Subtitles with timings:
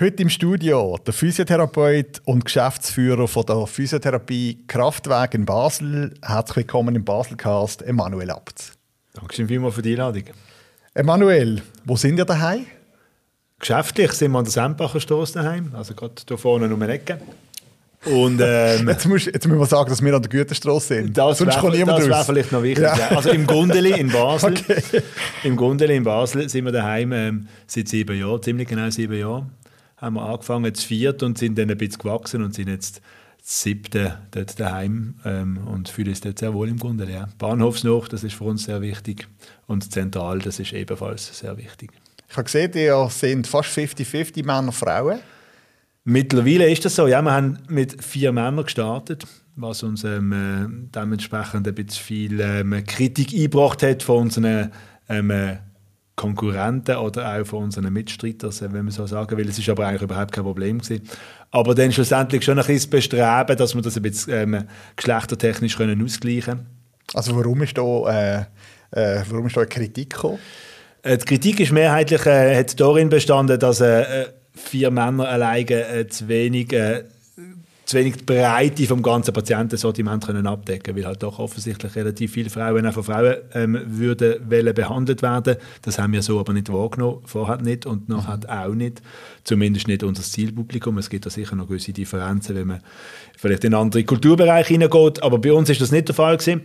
[0.00, 6.14] Heute im Studio der Physiotherapeut und Geschäftsführer von der Physiotherapie Kraftweg in Basel.
[6.22, 8.72] Herzlich willkommen im Baselcast, Emanuel Abt.
[9.12, 10.22] Dankeschön vielmals für die Einladung.
[10.94, 12.64] Emanuel, wo sind ihr daheim?
[13.58, 17.20] Geschäftlich sind wir an der Sempacher Straße daheim, also gerade hier vorne um eine Ecke.
[18.06, 21.18] Und, ähm, jetzt, musst, jetzt müssen wir sagen, dass wir an der Güterstraße sind.
[21.18, 22.84] Das wäre vielleicht noch wichtig.
[22.84, 23.10] Ja.
[23.10, 24.54] Also im Gundeli in Basel.
[24.58, 25.02] Okay.
[25.44, 29.60] Im Gundeli in Basel sind wir daheim ähm, seit sieben Jahren, ziemlich genau sieben Jahren
[30.00, 33.02] haben wir angefangen zu viert und sind dann ein bisschen gewachsen und sind jetzt
[33.38, 37.10] das siebte dort daheim ähm, und fühlen uns dort sehr wohl im Grunde.
[37.10, 37.28] Ja.
[37.38, 39.28] Bahnhofsnach, das ist für uns sehr wichtig
[39.66, 41.90] und zentral, das ist ebenfalls sehr wichtig.
[42.28, 45.20] Ich habe gesehen, ihr sind fast 50-50 Männer und Frauen.
[46.04, 47.06] Mittlerweile ist das so.
[47.06, 52.40] Ja, wir haben mit vier Männern gestartet, was uns ähm, äh, dementsprechend ein bisschen viel
[52.40, 54.70] ähm, Kritik eingebracht hat von unseren
[55.08, 55.58] ähm, äh,
[56.20, 59.48] Konkurrenten oder auch von unseren Mitstreitern, wenn man so sagen will.
[59.48, 61.08] Es ist aber eigentlich überhaupt kein Problem gewesen.
[61.50, 64.64] Aber dann schlussendlich schon ein bisschen bestreben, dass wir das ein bisschen ähm,
[64.96, 66.66] geschlechtertechnisch können ausgleichen können.
[67.14, 68.40] Also warum ist da, äh,
[68.90, 70.38] äh, warum ist da eine Kritik gekommen?
[71.02, 76.06] Äh, die Kritik ist mehrheitlich äh, hat darin bestanden, dass äh, vier Männer alleine äh,
[76.06, 76.74] zu wenig
[77.90, 82.48] zu wenig die Breite vom ganzen Patientensortiment können abdecken weil halt doch offensichtlich relativ viele
[82.48, 85.56] Frauen auch von Frauen ähm, würden wollen behandelt werden.
[85.82, 88.44] Das haben wir so aber nicht wahrgenommen, vorher nicht und nachher mhm.
[88.46, 89.02] auch nicht.
[89.42, 90.98] Zumindest nicht unser Zielpublikum.
[90.98, 92.80] Es gibt da sicher noch gewisse Differenzen, wenn man
[93.36, 96.60] vielleicht in andere Kulturbereiche hineingeht, aber bei uns ist das nicht der Fall gewesen.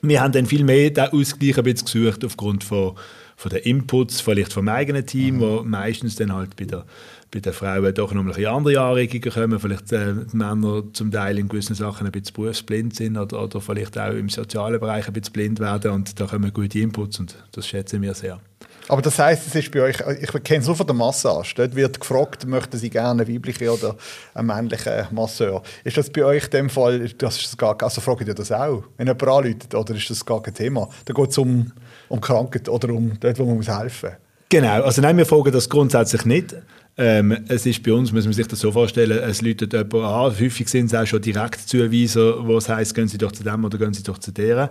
[0.00, 2.94] Wir haben dann viel mehr den Ausgleich ein bisschen gesucht aufgrund von,
[3.38, 5.40] von den Inputs, vielleicht vom eigenen Team, mhm.
[5.40, 6.84] wo meistens dann halt bei der
[7.30, 11.38] bei den Frauen doch noch ein andere Anregungen kommen, vielleicht äh, die Männer zum Teil
[11.38, 15.12] in gewissen Sachen ein bisschen berufsblind sind oder, oder vielleicht auch im sozialen Bereich ein
[15.12, 18.40] bisschen blind werden und da kommen gute Inputs und das schätzen wir sehr.
[18.88, 21.76] Aber das heißt, es ist bei euch, ich kenne es nur von der Massage, dort
[21.76, 23.96] wird gefragt, möchten Sie gerne weibliche oder
[24.32, 25.62] einen männlichen Masseur.
[25.84, 28.84] Ist das bei euch in dem Fall, das ist gar, also fragt ihr das auch,
[28.96, 30.88] wenn jemand anruft, oder ist das gar kein Thema?
[31.04, 31.70] Da geht es um,
[32.08, 34.18] um Krankheit oder um dort, wo man helfen muss.
[34.50, 36.54] Genau, also nein, wir fragen das grundsätzlich nicht.
[37.00, 40.32] Ähm, es ist bei uns, muss man sich das so vorstellen, es läutet jemand an.
[40.40, 43.78] Häufig sind es auch schon Direktzuweiser, wo es heisst, gehen Sie doch zu dem oder
[43.78, 44.68] gehen Sie doch zu deren.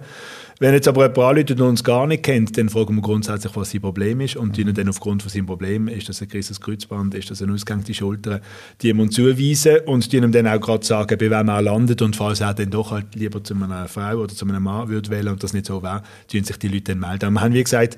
[0.60, 3.72] Wenn jetzt aber jemand anläutet und uns gar nicht kennt, dann fragen wir grundsätzlich, was
[3.72, 4.74] sein Problem ist und mhm.
[4.74, 8.42] dann aufgrund von seinem Problem, ist das ein gerissenes Kreuzband, ist das eine ausgehängte Schulter,
[8.82, 12.18] die ihm zuweisen und die ihm dann auch gerade sagen, bei wem er landet und
[12.18, 15.30] falls er dann doch halt lieber zu einer Frau oder zu einem Mann würde wählen
[15.30, 17.32] und das nicht so wäre, tun sich die Leute dann melden.
[17.32, 17.98] wir haben, wie gesagt,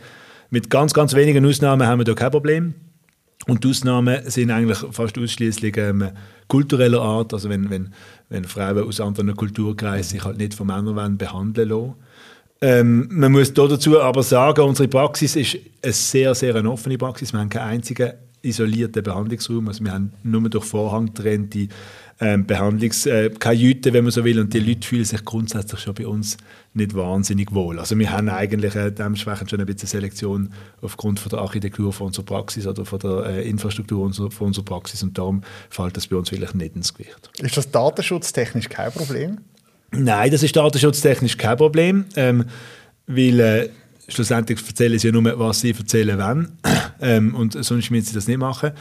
[0.51, 2.75] mit ganz, ganz wenigen Ausnahmen haben wir da kein Problem.
[3.47, 6.09] Und die Ausnahmen sind eigentlich fast ausschließlich ähm,
[6.47, 7.94] kultureller Art, also wenn, wenn,
[8.27, 11.94] wenn Frauen aus anderen Kulturkreisen sich halt nicht von Männern wollen behandeln lassen.
[12.61, 17.31] Ähm, man muss dazu aber sagen, unsere Praxis ist eine sehr, sehr eine offene Praxis.
[17.31, 18.11] Wir haben keinen einzigen
[18.41, 19.67] isolierten Behandlungsraum.
[19.69, 21.67] Also wir haben nur durch Vorhang getrennte
[22.22, 24.40] ähm, Behandlungskajüten, wenn man so will.
[24.40, 26.38] Und die Leute fühlen sich grundsätzlich schon bei uns
[26.74, 27.80] nicht wahnsinnig wohl.
[27.80, 32.07] Also wir haben eigentlich äh, dementsprechend schon ein bisschen Selektion aufgrund von der Architektur von
[32.07, 36.07] unserer Praxis oder von der äh, Infrastruktur unserer, von unserer Praxis und darum fällt das
[36.07, 37.30] bei uns wirklich nicht ins Gewicht.
[37.40, 39.38] Ist das datenschutztechnisch kein Problem?
[39.91, 42.46] Nein, das ist datenschutztechnisch kein Problem, ähm,
[43.07, 43.69] weil äh,
[44.09, 46.50] schlussendlich erzählen sie ja nur, was sie erzählen wollen.
[47.02, 48.72] Ähm, und sonst müssen sie das nicht machen.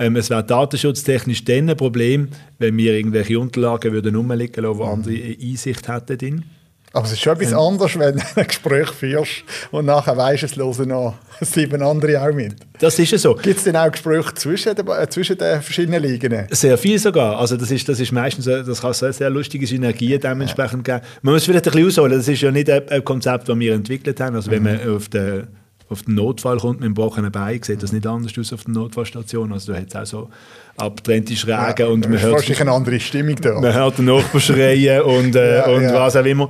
[0.00, 2.26] Ähm, es wäre datenschutztechnisch dann ein Problem,
[2.58, 4.90] wenn wir irgendwelche Unterlagen würden rumliegen lassen, wo mhm.
[4.94, 6.44] andere Einsicht hätten.
[6.92, 10.44] Aber es ist schon etwas ähm, anderes, wenn du ein Gespräch führst und nachher weisst
[10.44, 12.56] es hören noch sieben andere auch mit.
[12.78, 13.34] Das ist ja so.
[13.34, 16.46] Gibt es denn auch Gespräche zwischen den, äh, zwischen den verschiedenen Ligen?
[16.50, 17.38] Sehr viel sogar.
[17.38, 20.98] Also das ist, das ist meistens, das kann sehr, sehr lustige Synergien dementsprechend ja.
[20.98, 21.08] geben.
[21.22, 23.74] Man muss vielleicht ein bisschen ausholen, das ist ja nicht ein, ein Konzept, das wir
[23.74, 24.36] entwickelt haben.
[24.36, 24.54] Also mhm.
[24.54, 25.48] wenn man auf der
[25.88, 28.74] auf den Notfall kommt mit einem gebrochenen Bein, sieht das nicht anders aus auf der
[28.74, 29.52] Notfallstation.
[29.52, 30.30] Also da hat es auch so
[30.76, 32.34] abgetrennte Schrägen ja, und man hört...
[32.34, 33.60] wahrscheinlich eine andere Stimmung da.
[33.60, 35.94] Man hört den Nachbar schreien und, äh, ja, und ja.
[35.94, 36.48] was auch immer.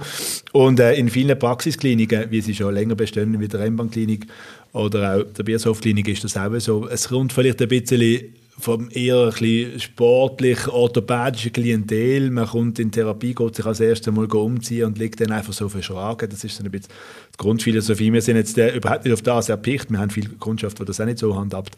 [0.53, 4.27] Und äh, in vielen Praxiskliniken, wie sie schon länger bestehen, wie der Rennbahnklinik
[4.73, 6.89] oder auch der Biershof-Klinik, ist das auch so.
[6.89, 12.31] Es kommt vielleicht ein bisschen vom eher ein sportlich orthopädischen Klientel.
[12.31, 15.69] Man kommt in Therapie, geht sich als erstes Mal umziehen und liegt dann einfach so
[15.69, 16.29] verschlagen.
[16.29, 16.93] Das ist so ein bisschen
[17.35, 18.13] die Grundphilosophie.
[18.13, 19.91] Wir sind jetzt überhaupt nicht auf das erpicht.
[19.91, 21.77] Wir haben viele Kundschaft, die das auch nicht so handhabt.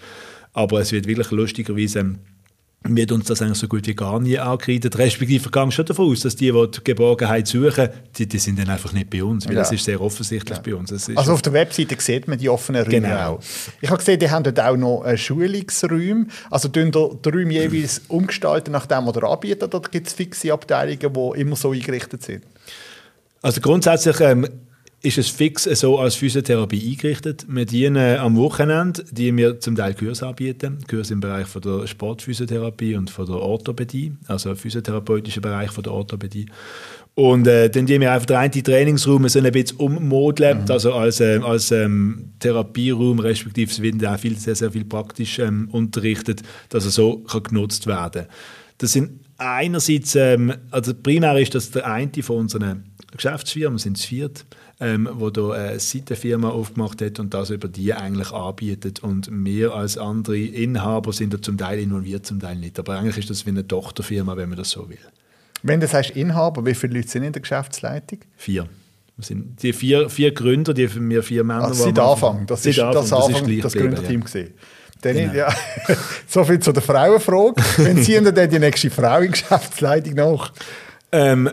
[0.52, 2.16] Aber es wird wirklich lustigerweise
[2.82, 4.96] wird uns das eigentlich so gut wie gar nie angekreidet.
[4.96, 8.70] Respektive gehen schon davon aus, dass die, die die Geborgenheit suchen, die, die sind dann
[8.70, 9.60] einfach nicht bei uns, weil ja.
[9.60, 10.62] das ist sehr offensichtlich ja.
[10.62, 10.90] bei uns.
[11.14, 13.34] also auf der Webseite sieht man die offenen Räume genau.
[13.34, 13.40] auch.
[13.80, 16.26] Ich habe gesehen, die haben dort auch noch Schulungsräume.
[16.50, 20.52] Also tun die Räume jeweils umgestalten nach dem, was ihr anbietet, oder gibt es fixe
[20.52, 22.44] Abteilungen, die immer so eingerichtet sind?
[23.42, 24.48] Also grundsätzlich ähm,
[25.02, 27.46] ist es fix so als Physiotherapie eingerichtet.
[27.48, 30.78] Wir dienen am Wochenende, die wir zum Teil Kurse anbieten.
[30.88, 35.92] Kurse im Bereich von der Sportphysiotherapie und von der Orthopädie, also physiotherapeutischer Bereich von der
[35.94, 36.46] Orthopädie.
[37.14, 40.70] Und äh, dann die wir einfach den einen Trainingsraum so ein bisschen ummodeln, mhm.
[40.70, 45.38] also als, äh, als ähm, Therapieraum, respektive es wird auch viel, sehr, sehr viel praktisch
[45.38, 48.34] ähm, unterrichtet, dass er so kann genutzt werden kann.
[48.78, 52.89] Das sind einerseits, ähm, also primär ist das der eine von unseren
[53.22, 54.46] Geschäftsfirmen, sind es viert,
[54.80, 59.00] ähm, wo da eine Seitenfirma aufgemacht hat und das über die eigentlich anbietet.
[59.00, 62.78] Und wir als andere Inhaber sind da zum Teil involviert, zum Teil nicht.
[62.78, 64.98] Aber eigentlich ist das wie eine Tochterfirma, wenn man das so will.
[65.62, 68.20] Wenn du sagst Inhaber, wie viele Leute sind in der Geschäftsleitung?
[68.36, 68.66] Vier.
[69.18, 72.46] Das sind die vier, vier Gründer, die für mir vier Männer also seit Anfang.
[72.46, 74.46] Das ist Anfang, das, Anfang, das, das Gründerteam ja.
[75.02, 75.34] Genau.
[75.34, 75.54] Ja,
[76.26, 77.54] so viel zu der Frauenfrage.
[77.76, 80.52] Wenn Sie dann die nächste Frau in Geschäftsleitung nach?
[81.12, 81.50] Ähm,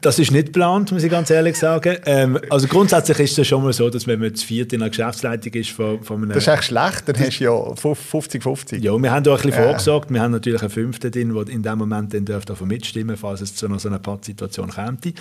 [0.00, 1.98] das ist nicht geplant, muss ich ganz ehrlich sagen.
[2.06, 4.88] Ähm, also grundsätzlich ist es schon mal so, dass wenn man zu viert in einer
[4.88, 6.30] Geschäftsleitung ist von, von einem...
[6.30, 8.78] Das ist echt schlecht, dann hast du ja 50-50.
[8.78, 9.62] Ja, wir haben da ein bisschen ja.
[9.64, 10.10] vorgesorgt.
[10.10, 13.54] Wir haben natürlich einen Fünften drin, der in dem Moment dann davon mitstimmen falls es
[13.54, 15.12] zu einer so einer Pattsituation kommt.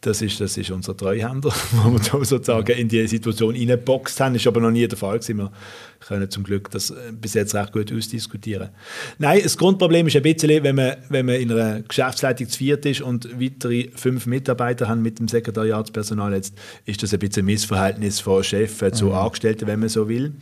[0.00, 4.32] Das ist, das ist unser Treuhänder, wo wir da sozusagen in die Situation reingeboxt haben.
[4.34, 5.38] Das ist aber noch nie der Fall gewesen.
[5.38, 5.52] Wir
[6.06, 8.70] können zum Glück das äh, bis jetzt recht gut ausdiskutieren.
[9.18, 12.86] Nein, das Grundproblem ist ein bisschen, wenn man, wenn man in einer Geschäftsleitung zu viert
[12.86, 16.54] ist und weitere fünf Mitarbeiter haben mit dem Sekretariatspersonal, jetzt
[16.84, 19.12] ist das ein bisschen ein Missverhältnis von Chef zu mhm.
[19.12, 20.34] Angestellten, wenn man so will.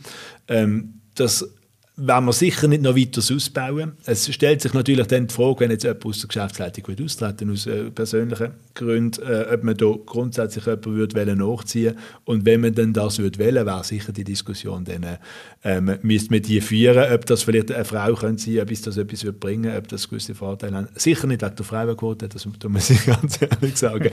[0.47, 1.47] Ähm, das
[1.95, 3.91] werden wir sicher nicht noch weiter ausbauen.
[4.05, 7.51] Es stellt sich natürlich dann die Frage, wenn jetzt jemand aus der Geschäftsleitung will austreten
[7.51, 11.95] aus äh, persönlichen Gründen, äh, ob man da grundsätzlich jemanden würde nachziehen
[12.25, 15.17] und wenn man dann das würde wäre sicher die Diskussion dann, äh,
[15.63, 19.23] ähm, müsste man die führen, ob das vielleicht eine Frau könnte sein, ob das etwas
[19.23, 20.99] würde bringen, ob das gewisse Vorteile hat.
[20.99, 24.09] Sicher nicht wegen der Frauenquote, das muss ich ganz ehrlich sagen.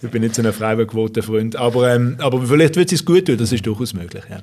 [0.00, 3.52] ich bin nicht so ein Frauenquote-Freund, aber, ähm, aber vielleicht wird es gut tun, das
[3.52, 4.40] ist durchaus möglich, ja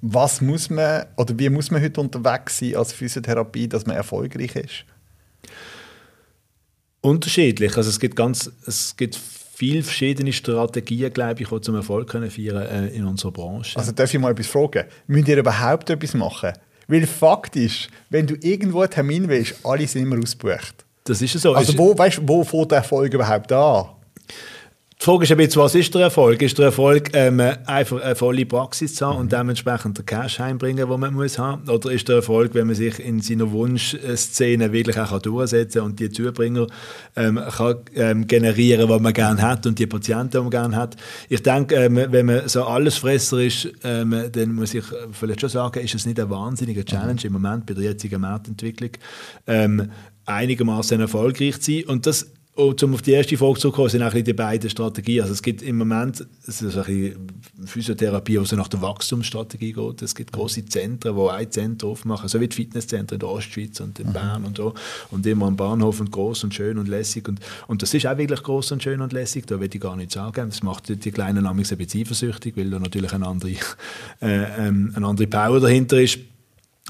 [0.00, 4.56] was muss man oder wie muss man heute unterwegs sein als Physiotherapie, dass man erfolgreich
[4.56, 4.84] ist?
[7.00, 7.76] Unterschiedlich.
[7.76, 9.18] Also es gibt ganz, es gibt
[9.54, 13.78] viele verschiedene Strategien, glaube ich, die zum Erfolg können feiern äh, in unserer Branche.
[13.78, 14.84] Also darf ich mal etwas fragen?
[15.06, 16.52] Müsst ihr überhaupt etwas machen?
[16.86, 20.84] Weil faktisch, wenn du irgendwo einen Termin willst, alle sind immer ausgebucht.
[21.04, 21.54] Das ist so.
[21.54, 23.86] Also wo, weißt, wo fängt der Erfolg überhaupt an?
[25.04, 26.40] Die Frage ist ein bisschen, was ist der Erfolg?
[26.40, 30.88] Ist der Erfolg, ähm, einfach eine volle Praxis zu haben und dementsprechend den Cash heimbringen,
[30.88, 31.68] den man muss haben?
[31.68, 36.00] Oder ist der Erfolg, wenn man sich in seiner Wunschszene wirklich auch durchsetzen kann und
[36.00, 36.68] die Zubringer
[37.16, 40.96] ähm, kann, ähm, generieren, was man gerne hat und die Patienten, die man gerne hat?
[41.28, 45.80] Ich denke, ähm, wenn man so Allesfresser ist, ähm, dann muss ich vielleicht schon sagen,
[45.80, 48.92] ist es nicht eine wahnsinnige Challenge im Moment bei der jetzigen Marktentwicklung,
[49.48, 49.90] ähm,
[50.24, 51.84] einigermaßen erfolgreich zu sein.
[51.88, 55.22] Und das und um auf die erste Frage zu kommen, sind auch die beiden Strategien.
[55.22, 57.16] Also es gibt im Moment es ist ein
[57.64, 60.02] Physiotherapie, die so nach der Wachstumsstrategie geht.
[60.02, 63.80] Es gibt große Zentren, die ein Zentrum aufmachen, so wie die Fitnesszentren in der Ostschweiz
[63.80, 64.12] und in mhm.
[64.12, 64.74] Bern und so.
[65.10, 67.26] Und immer am Bahnhof und groß und schön und lässig.
[67.26, 69.96] Und, und das ist auch wirklich groß und schön und lässig, da will ich gar
[69.96, 70.48] nicht sagen.
[70.48, 73.50] Das macht die Kleinen nämlich ein bisschen eifersüchtig, weil da natürlich eine andere,
[74.22, 76.18] äh, ähm, eine andere Power dahinter ist.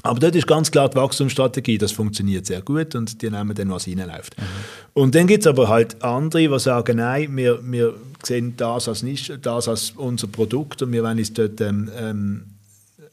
[0.05, 3.69] Aber dort ist ganz klar die Wachstumsstrategie, das funktioniert sehr gut und die nehmen dann,
[3.71, 4.37] was reinläuft.
[4.37, 4.43] Mhm.
[4.93, 7.93] Und dann gibt es aber halt andere, die sagen, nein, wir, wir
[8.23, 12.45] sehen das als, nicht, das als unser Produkt und wir wollen uns dort ähm, ähm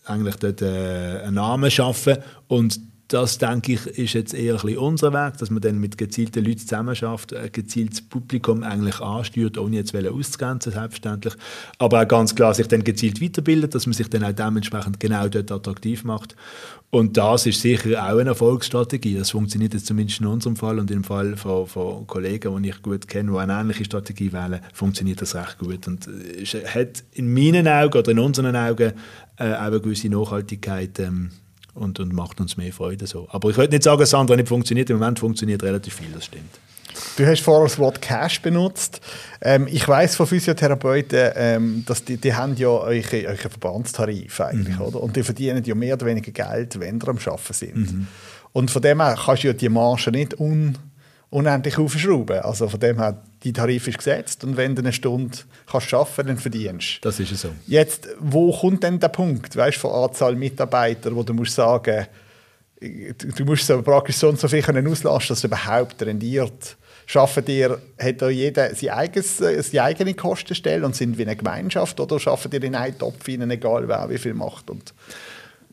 [0.04, 2.16] eigentlich dort äh, einen Namen schaffen
[2.48, 2.80] und
[3.12, 6.58] das, denke ich, ist jetzt eher ein unser Weg, dass man dann mit gezielten Leuten
[6.58, 11.34] zusammen schafft, ein gezieltes Publikum eigentlich ansteuert, ohne jetzt auszugrenzen, selbstverständlich.
[11.78, 15.28] Aber auch ganz klar sich dann gezielt weiterbildet, dass man sich dann auch dementsprechend genau
[15.28, 16.36] dort attraktiv macht.
[16.90, 19.16] Und das ist sicher auch eine Erfolgsstrategie.
[19.16, 22.82] Das funktioniert jetzt zumindest in unserem Fall und im Fall von, von Kollegen, die ich
[22.82, 25.86] gut kenne, die eine ähnliche Strategie wählen, funktioniert das recht gut.
[25.86, 28.92] Und es hat in meinen Augen oder in unseren Augen
[29.36, 31.30] äh, auch eine gewisse Nachhaltigkeit ähm,
[31.74, 33.06] und, und macht uns mehr Freude.
[33.06, 33.28] So.
[33.30, 34.90] Aber ich würde nicht sagen, dass das andere nicht funktioniert.
[34.90, 36.58] Im Moment funktioniert relativ viel, das stimmt.
[37.16, 39.00] Du hast vorher das Wort Cash benutzt.
[39.40, 44.76] Ähm, ich weiß von Physiotherapeuten, ähm, dass die, die haben ja eure, eure Verbandstarif eigentlich,
[44.76, 44.82] mhm.
[44.82, 45.00] oder?
[45.00, 47.76] Und die verdienen ja mehr oder weniger Geld, wenn sie am Arbeiten sind.
[47.76, 48.06] Mhm.
[48.52, 50.76] Und von dem her kannst du ja die Marge nicht un
[51.32, 52.40] unendlich aufschrauben.
[52.40, 55.38] Also von dem her, die Tarif ist gesetzt und wenn du eine Stunde
[55.70, 57.48] kannst arbeiten dann verdienst Das ist so.
[57.66, 62.06] Jetzt, wo kommt denn der Punkt, weißt, von Anzahl Mitarbeiter, wo du musst sagen,
[62.80, 66.76] du musst so praktisch so und so viel können auslasten, dass es überhaupt rendiert.
[67.06, 71.98] Schaffen ihr, hat da jeder seine, eigenes, seine eigene Kostenstelle und sind wie eine Gemeinschaft
[71.98, 74.70] oder schaffen ihr in einen Topf hinein, egal wer wie viel macht?
[74.70, 74.92] Und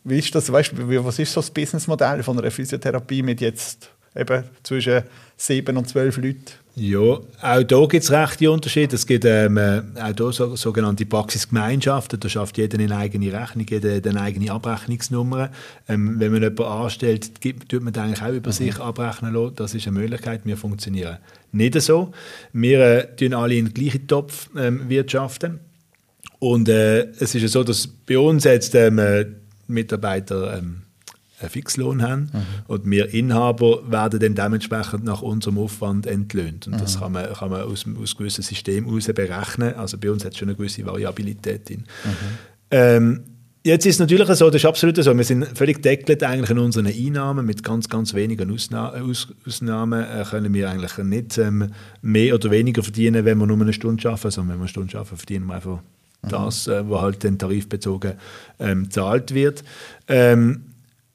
[0.06, 4.44] wie ist das, weißt, was ist so das Businessmodell von einer Physiotherapie mit jetzt eben
[4.64, 5.04] zwischen
[5.38, 6.44] sieben und zwölf Leuten?
[6.76, 8.96] Ja, auch da gibt es rechte Unterschiede.
[8.96, 12.20] Es gibt ähm, äh, auch hier so, sogenannte Praxisgemeinschaften.
[12.22, 15.50] Da schafft jeder eine eigene Rechnung, jeder eine eigene Abrechnungsnummer.
[15.90, 18.54] Ähm, wenn man jemanden anstellt, gibt, tut man eigentlich auch über mhm.
[18.54, 19.56] sich abrechnen lassen.
[19.56, 20.42] Das ist eine Möglichkeit.
[20.46, 21.18] Wir funktionieren
[21.52, 22.14] nicht so.
[22.54, 25.60] Wir äh, tun alle in den gleichen Topf ähm, wirtschaften.
[26.40, 29.26] Und äh, es ist ja so, dass bei uns jetzt ähm, äh,
[29.68, 30.84] Mitarbeiter ähm,
[31.40, 32.40] einen Fixlohn haben mhm.
[32.68, 36.68] und wir Inhaber werden dann dementsprechend nach unserem Aufwand entlöhnt.
[36.68, 37.00] Und das mhm.
[37.00, 39.76] kann man, kann man aus, aus gewissen Systemen heraus berechnen.
[39.76, 41.86] Also bei uns hat es schon eine gewisse Variabilität drin.
[42.04, 42.12] Mhm.
[42.72, 43.24] Ähm,
[43.62, 46.60] Jetzt ist es natürlich so, das ist absolut so, wir sind völlig deckelt eigentlich in
[46.60, 51.68] unseren Einnahmen, mit ganz, ganz wenigen Ausna Aus Ausnahmen äh, können wir eigentlich nicht ähm,
[52.02, 54.98] mehr oder weniger verdienen, wenn wir nur eine Stunde arbeiten, sondern wenn wir eine Stunde
[54.98, 55.82] arbeiten, verdienen wir einfach
[56.22, 56.30] mhm.
[56.30, 58.14] das, äh, was halt dann tarifbezogen
[58.60, 59.66] ähm, gezahlt wird.
[60.08, 60.62] Ähm,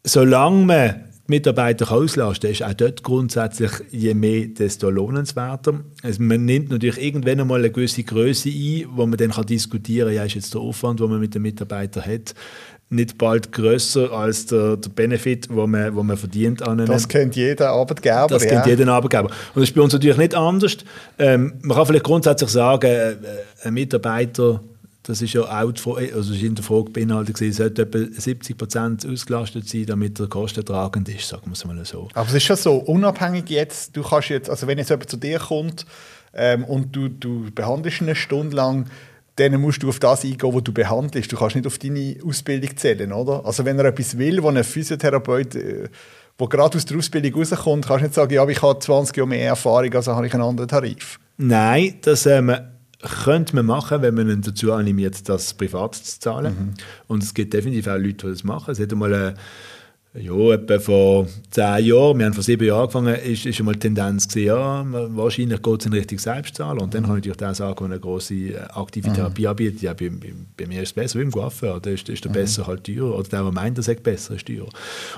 [0.05, 0.95] solange man
[1.27, 5.81] die Mitarbeiter auslasten ist auch dort grundsätzlich je mehr, desto lohnenswerter.
[6.03, 10.09] Also man nimmt natürlich irgendwann einmal eine gewisse Größe ein, wo man dann kann diskutieren
[10.09, 12.35] kann, ja, ist jetzt der Aufwand, den man mit den Mitarbeitern hat,
[12.91, 16.87] nicht bald größer als der, der Benefit, wo man, wo man verdient an einem.
[16.87, 18.27] Das kennt jeder Arbeitgeber.
[18.29, 18.51] Das ja.
[18.51, 19.29] kennt jeder Arbeitgeber.
[19.29, 20.77] Und das ist bei uns natürlich nicht anders.
[21.19, 23.17] Ähm, man kann vielleicht grundsätzlich sagen, äh,
[23.63, 24.61] ein Mitarbeiter
[25.05, 27.99] das ist ja auch die Frage, also ist in der Frage beinhaltet, es sollte etwa
[27.99, 32.09] 70 Prozent ausgelastet sein, damit der kostentragend ist, sagen wir es mal so.
[32.15, 35.19] Aber es ist schon so, unabhängig jetzt, du kannst jetzt, also wenn jetzt jemand zu
[35.19, 35.85] dir kommt
[36.33, 38.87] ähm, und du, du behandelst eine Stunde lang,
[39.37, 41.31] dann musst du auf das eingehen, was du behandelst.
[41.31, 43.45] Du kannst nicht auf deine Ausbildung zählen, oder?
[43.45, 45.89] Also wenn er etwas will, wo ein Physiotherapeut, äh,
[46.41, 49.29] der gerade aus der Ausbildung rauskommt, kannst du nicht sagen, ja, ich habe 20 Jahre
[49.29, 51.19] mehr Erfahrung, also habe ich einen anderen Tarif.
[51.37, 52.57] Nein, das ähm,
[53.05, 56.55] könnte man machen, wenn man ihn dazu animiert, das privat zu zahlen.
[56.55, 56.75] Mhm.
[57.07, 58.73] Und es gibt definitiv auch Leute, die das machen.
[58.73, 59.35] Es hat einmal eine
[60.17, 63.81] ja, etwa vor zehn Jahren, wir haben vor sieben Jahren angefangen, ist, ist einmal die
[63.81, 66.83] Tendenz gewesen, ja, wahrscheinlich geht es in Richtung Selbstzahler.
[66.83, 69.15] Und dann kann ich natürlich das sagen, wenn eine große äh, aktive mhm.
[69.15, 70.13] Therapie anbietet, ja, bei,
[70.57, 72.35] bei, mir ist es besser, wie im Coiffeur, da ist, ist der mhm.
[72.35, 73.19] besser halt teurer.
[73.19, 74.69] Oder der, der meint, der sagt besser, ist teurer.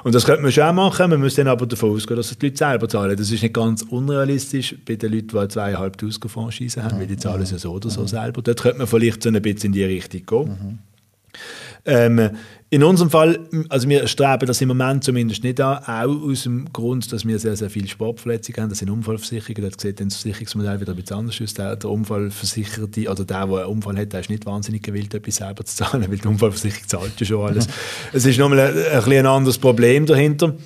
[0.02, 2.56] Und das könnte man schon machen, man muss dann aber davon ausgehen, dass die Leute
[2.56, 3.16] selber zahlen.
[3.18, 7.00] Das ist nicht ganz unrealistisch bei den Leuten, die zweieinhalb Franchise haben, mhm.
[7.00, 8.08] weil die zahlen es ja so oder so mhm.
[8.08, 8.40] selber.
[8.40, 10.78] Dort könnte man vielleicht so ein bisschen in die Richtung gehen.
[11.86, 12.30] Ähm,
[12.68, 13.38] in unserem Fall,
[13.68, 17.38] also wir streben das im Moment zumindest nicht an, auch aus dem Grund, dass wir
[17.38, 18.70] sehr, sehr viele Sportverletzungen haben.
[18.70, 21.54] Das sind Unfallversicherungen, da sieht das Versicherungsmodell wieder ein bisschen anders aus.
[21.54, 25.36] Der, der Unfallversicherte oder der, der einen Unfall hat, der ist nicht wahnsinnig gewillt, etwas
[25.36, 27.68] selber zu zahlen, weil die Unfallversicherung zahlt ja schon alles.
[28.12, 30.56] es ist nochmal ein, ein, ein anderes Problem dahinter.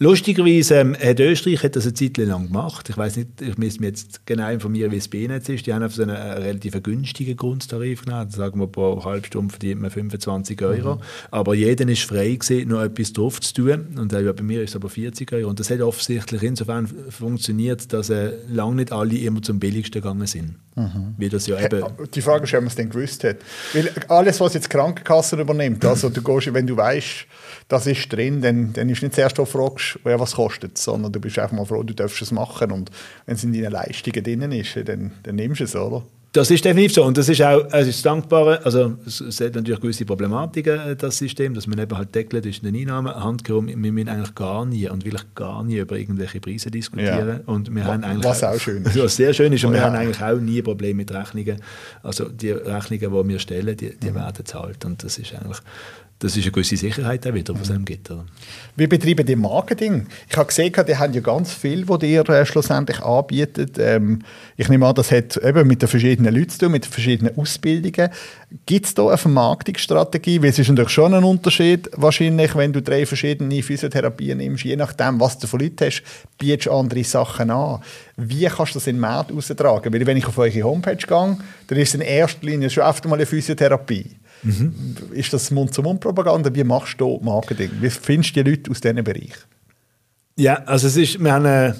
[0.00, 2.88] Lustigerweise ähm, hat Österreich hat das eine Zeit lang gemacht.
[2.90, 5.66] Ich weiß nicht, ich muss mich jetzt genau informieren, wie es bei Ihnen ist.
[5.66, 8.28] Die haben auf so einen, einen relativ günstigen Grundtarif genommen.
[8.30, 10.96] Sagen wir, pro Halbstunde verdient man 25 Euro.
[10.96, 11.00] Mhm.
[11.30, 13.96] Aber jeder ist frei gewesen, noch etwas drauf zu tun.
[13.96, 15.48] Und äh, bei mir ist es aber 40 Euro.
[15.48, 20.26] Und das hat offensichtlich insofern funktioniert, dass äh, lange nicht alle immer zum billigsten gegangen
[20.26, 20.56] sind.
[20.74, 21.14] Mhm.
[21.18, 23.36] Wie das ja eben die Frage ist, ob man es denn gewusst hat.
[23.72, 27.26] Weil alles, was jetzt die Krankenkasse übernimmt, also du gehst, wenn du weißt,
[27.68, 29.44] das ist drin, dann, dann ist nicht zuerst, du
[29.84, 32.90] fragst, wer was kostet, sondern du bist einfach mal froh, du darfst es machen und
[33.26, 36.02] wenn es in deinen Leistungen drin ist, dann, dann nimmst du es, oder?
[36.32, 39.54] Das ist definitiv so und das ist auch es ist dankbar, also es, es hat
[39.54, 43.14] natürlich gewisse Problematiken, äh, das System, dass man eben halt deckelt ist in den Einnahmen,
[43.14, 47.28] handgehoben, wir müssen eigentlich gar nie und will ich gar nie über irgendwelche Preise diskutieren
[47.28, 47.40] ja.
[47.46, 48.24] und wir was, haben eigentlich...
[48.24, 48.98] Was auch schön ist.
[48.98, 49.86] Was sehr schön ist und oh, wir ja.
[49.86, 51.62] haben eigentlich auch nie Probleme mit Rechnungen,
[52.02, 54.16] also die Rechnungen, die wir stellen, die, die mhm.
[54.16, 55.60] werden bezahlt und das ist eigentlich
[56.24, 58.10] das ist eine gewisse Sicherheit auch wieder, was es gibt.
[58.76, 60.06] Wie betreiben die Marketing?
[60.28, 63.76] Ich habe gesehen, die haben ja ganz viel, was ihr äh, schlussendlich anbietet.
[63.78, 64.20] Ähm,
[64.56, 67.36] ich nehme an, das hat eben mit den verschiedenen Leuten zu tun, mit den verschiedenen
[67.36, 68.08] Ausbildungen.
[68.64, 70.40] Gibt es da eine Vermarktungsstrategie?
[70.40, 74.76] Weil es ist natürlich schon ein Unterschied, wahrscheinlich, wenn du drei verschiedene Physiotherapien nimmst, je
[74.76, 76.02] nachdem, was du von Leuten hast,
[76.38, 77.82] bietest du andere Sachen an.
[78.16, 79.92] Wie kannst du das in den Markt austragen?
[79.92, 83.16] Weil wenn ich auf eure Homepage gehe, dann ist in erster Linie schon oft mal
[83.16, 84.16] eine Physiotherapie.
[84.44, 84.74] Mhm.
[85.12, 86.54] Ist das Mund-zu-Mund-Propaganda?
[86.54, 87.70] Wie machst du Marketing?
[87.80, 89.34] Wie findest du die Leute aus diesem Bereich?
[90.36, 91.72] Ja, also es ist, wir haben äh,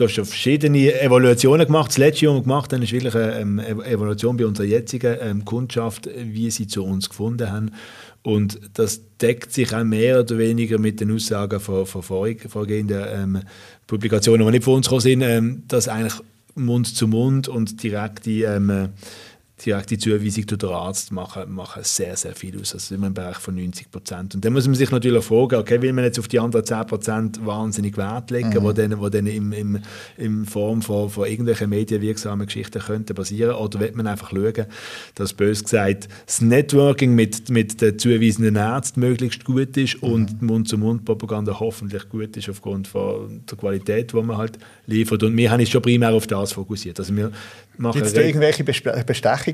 [0.00, 1.90] du hast verschiedene Evaluationen gemacht.
[1.90, 6.08] Das letzte Jahr gemacht, dann ist wirklich eine ähm, Evaluation bei unserer jetzigen ähm, Kundschaft,
[6.16, 7.72] wie sie zu uns gefunden haben.
[8.22, 13.40] Und das deckt sich auch mehr oder weniger mit den Aussagen von, von vorgehenden ähm,
[13.86, 16.20] Publikationen, die nicht von uns gekommen sind, ähm, dass eigentlich
[16.54, 18.88] Mund zu Mund und direkte ähm,
[19.64, 22.74] direkte Zuweisung durch den Arzt machen, machen sehr, sehr viel aus.
[22.74, 24.34] Also immer im Bereich von 90 Prozent.
[24.34, 26.86] Und dann muss man sich natürlich fragen, okay, will man jetzt auf die anderen 10
[26.86, 28.62] Prozent wahnsinnig Wert legen, mhm.
[28.62, 29.82] wo dann, wo dann in, in,
[30.16, 34.66] in Form von, von irgendwelchen medienwirksamen Geschichten könnten basieren oder will man einfach schauen,
[35.14, 40.12] dass bös gesagt das Networking mit, mit den zuweisenden Ärzten möglichst gut ist mhm.
[40.12, 45.22] und Mund-zu-Mund-Propaganda hoffentlich gut ist aufgrund von der Qualität, die man halt liefert.
[45.22, 46.98] Und wir haben uns schon primär auf das fokussiert.
[46.98, 47.30] Also wir
[47.92, 48.62] Gibt es da irgendwelche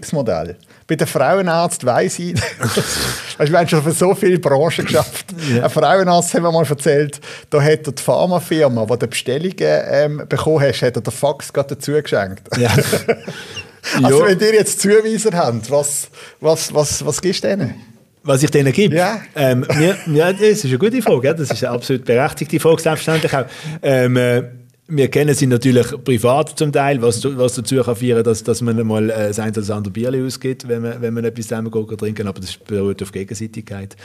[0.01, 0.57] Bestechungsmodelle?
[0.87, 2.35] Bei den Frauenarzt weiss ich,
[3.39, 5.27] weißt, wir haben schon für so viele Branchen geschafft.
[5.55, 5.65] ja.
[5.65, 10.61] Ein Frauenarzt hat mir mal erzählt, da hat die Pharmafirma, die die Bestellungen ähm, bekommen
[10.61, 12.43] hast, hat er den Fax gerade dazu geschenkt.
[12.57, 12.71] Ja.
[14.03, 16.09] also wenn ihr jetzt Zuweiser habt, was,
[16.41, 17.75] was, was, was gibst du denen?
[18.23, 18.97] Was ich denen gebe?
[18.97, 19.21] Ja.
[19.37, 21.29] Ähm, wir, ja, das ist eine gute Frage.
[21.29, 21.35] Ja.
[21.35, 23.45] Das ist eine absolut berechtigte Frage, selbstverständlich auch.
[23.83, 24.43] Ähm, äh,
[24.89, 28.87] wir kennen sie natürlich privat zum Teil, was, was dazu kann führen, dass, dass man
[28.87, 32.29] mal äh, das ein oder andere Bier ausgibt, wenn man, wenn man etwas zusammen trinken
[32.29, 33.97] aber das beruht auf Gegenseitigkeit.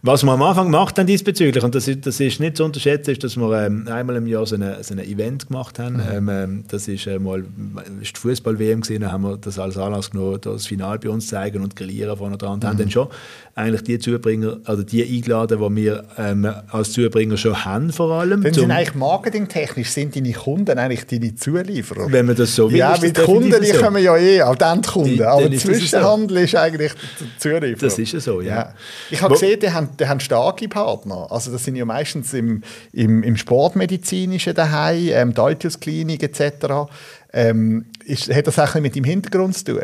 [0.00, 3.10] Was man am Anfang macht dann diesbezüglich, und das ist, das ist nicht zu unterschätzen,
[3.10, 5.96] ist, dass wir ähm, einmal im Jahr so, eine, so ein Event gemacht haben.
[5.96, 6.02] Mhm.
[6.10, 7.44] Ähm, ähm das ist äh, mal
[8.00, 11.62] ist die Fußball-WM gesehen, haben wir das als Anlass genommen, das Final bei uns zeigen
[11.62, 12.68] und grillieren vorne dran und mhm.
[12.68, 13.08] haben dann schon
[13.54, 18.42] eigentlich die Zubringer, also die eingeladen, die wir ähm, als Zubringer schon haben vor allem.
[18.42, 22.10] Dann sind eigentlich marketingtechnisch sind deine Kunden eigentlich deine Zulieferer.
[22.10, 22.78] Wenn man das so will.
[22.78, 23.80] Ja, die Kunden, die so.
[23.80, 26.44] kommen ja eh, auch dann die Kunden, aber der Zwischenhandel so.
[26.44, 27.88] ist eigentlich der Zulieferer.
[27.88, 28.48] Das ist ja so, ja.
[28.48, 28.74] ja.
[29.10, 31.26] Ich habe gesehen, die haben, die haben starke Partner.
[31.30, 36.90] Also das sind ja meistens im, im, im Sportmedizinischen daheim, ähm, Daltius-Klinik etc.
[37.32, 39.80] Ähm, ist, hat das auch mit dem Hintergrund zu tun?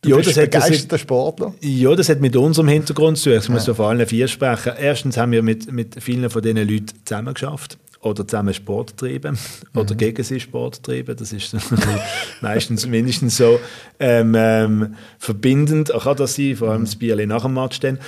[0.00, 1.54] Du ja, bist das begeisterter hat, Sportler.
[1.60, 3.38] Ja, das hat mit unserem Hintergrund zu tun.
[3.40, 3.74] Ich muss ja.
[3.74, 4.72] vor allen vier sprechen.
[4.78, 9.38] Erstens haben wir mit, mit vielen von diesen Leuten zusammen geschafft oder zusammen Sport treiben
[9.72, 9.80] mhm.
[9.80, 11.16] oder gegen sie Sport treiben.
[11.16, 11.56] Das ist
[12.40, 13.58] meistens mindestens so
[13.98, 15.92] ähm, ähm, verbindend.
[15.92, 17.98] Auch kann das sein, vor allem das Bierli nach dem Match dann.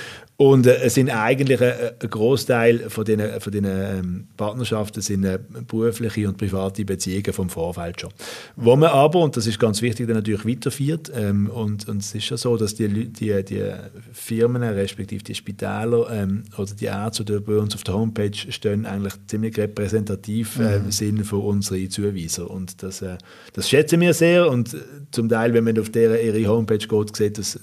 [0.41, 5.23] Und äh, es sind eigentlich ein, ein Großteil von diesen, von diesen ähm, Partnerschaften sind
[5.25, 8.11] äh, berufliche und private Beziehungen vom Vorfeld schon.
[8.57, 11.13] Wo man aber, und das ist ganz wichtig, dann natürlich weiterführt.
[11.15, 13.71] Ähm, und, und es ist ja so, dass die, die, die
[14.15, 18.87] Firmen, respektive die Spitäler ähm, oder die Ärzte, die bei uns auf der Homepage stehen,
[18.87, 20.91] eigentlich ziemlich repräsentativ äh, mhm.
[20.91, 22.51] sind für unsere Zuweiser.
[22.51, 23.19] Und das, äh,
[23.53, 24.49] das schätzen wir sehr.
[24.49, 24.79] Und äh,
[25.11, 27.59] zum Teil, wenn man auf der, ihre Homepage geht, sieht, das äh,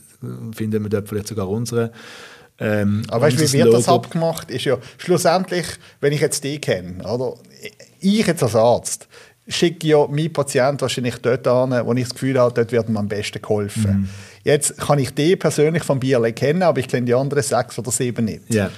[0.53, 1.91] finden wir dort vielleicht sogar unsere
[2.59, 3.77] ähm, Aber weißt du, wie wird Logo.
[3.77, 4.49] das abgemacht?
[4.49, 5.65] Ist ja schlussendlich,
[6.01, 7.35] wenn ich jetzt die kenne, oder?
[7.99, 9.07] Ich jetzt als Arzt
[9.47, 12.99] schicke ja meinen Patienten wahrscheinlich dort an, wo ich das Gefühl habe, dort wird mir
[12.99, 14.01] am besten geholfen.
[14.01, 14.09] Mhm.
[14.43, 17.91] Jetzt kann ich die persönlich vom Bierle kennen, aber ich kenne die anderen sechs oder
[17.91, 18.53] sieben nicht.
[18.53, 18.71] Yeah.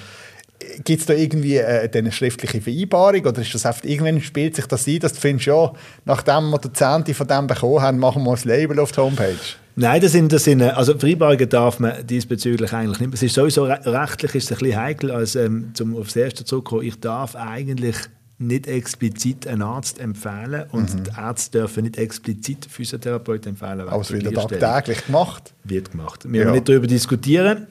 [0.84, 4.66] Gibt es da irgendwie äh, eine schriftliche Vereinbarung oder ist das einfach, irgendwann spielt sich
[4.66, 5.74] das ein, dass du findest, ja,
[6.06, 9.36] nachdem wir die Zehnte von dem bekommen haben, machen wir ein Label auf die Homepage?
[9.76, 13.14] Nein, das sind, das sind, also Vereinbarungen darf man diesbezüglich eigentlich nicht.
[13.14, 16.84] Es ist sowieso rechtlich ist es ein bisschen heikel, als ähm, zum aufs erste zurückkommen.
[16.84, 17.96] Ich darf eigentlich
[18.40, 21.04] nicht explizit einen Arzt empfehlen und mhm.
[21.04, 23.82] die Ärzte dürfen nicht explizit Physiotherapeuten empfehlen.
[23.82, 25.54] Aber es wird tagtäglich gemacht.
[25.64, 26.26] Wird gemacht.
[26.26, 26.46] Wir ja.
[26.46, 27.68] werden nicht darüber diskutieren.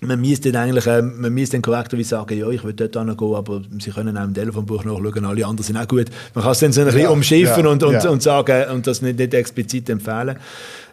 [0.00, 3.34] Man müsste dann eigentlich, äh, man müsste dann korrekterweise sagen, ja, ich will dort gehen,
[3.34, 6.06] aber Sie können auch im Telefonbuch nachschauen, alle anderen sind auch gut.
[6.34, 8.86] Man kann es dann so ein bisschen ja, umschiffen ja, und, und, und sagen und
[8.86, 10.36] das nicht, nicht explizit empfehlen.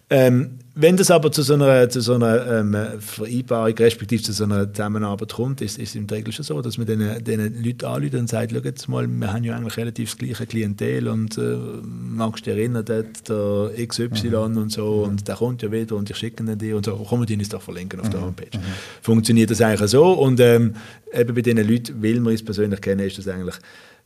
[0.09, 4.43] Ähm, wenn das aber zu so einer, zu so einer ähm, Vereinbarung, respektive zu so
[4.43, 8.13] einer Zusammenarbeit kommt, ist, es der Regel schon so, dass man den, den Leuten anruft
[8.13, 11.55] und sagt, schau jetzt mal, wir haben ja eigentlich relativ das gleiche Klientel und äh,
[11.81, 14.57] magst du dich erinnern, der, der XY mhm.
[14.57, 15.11] und so mhm.
[15.11, 17.49] und der kommt ja wieder und ich schicke ihn dir und so, komm, wir uns
[17.49, 18.25] doch verlinken auf der mhm.
[18.25, 18.57] Homepage.
[18.57, 18.63] Mhm.
[19.01, 20.73] Funktioniert das eigentlich so und ähm,
[21.13, 23.55] eben bei diesen Leuten, weil man es persönlich kennen, ist das eigentlich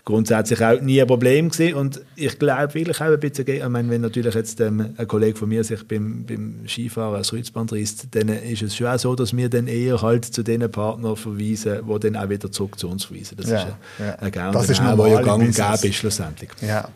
[0.06, 1.76] grundsätzlich auch nie ein Problem gewesen.
[1.76, 5.38] Und ich glaube wirklich auch ein bisschen, ich meine, wenn natürlich jetzt ähm, ein Kollege
[5.38, 9.16] von mir sich beim, beim Skifahren als Kreuzband reißt, dann ist es schon auch so,
[9.16, 12.90] dass wir dann eher halt zu den Partnern verweisen, die dann auch wieder zurück zu
[12.90, 13.38] uns verweisen.
[13.38, 14.16] Das ja, ist ein, ja.
[14.16, 16.50] ein Gang, das ist auch, ja gang und gäbe ist schlussendlich.
[16.62, 16.90] Ja.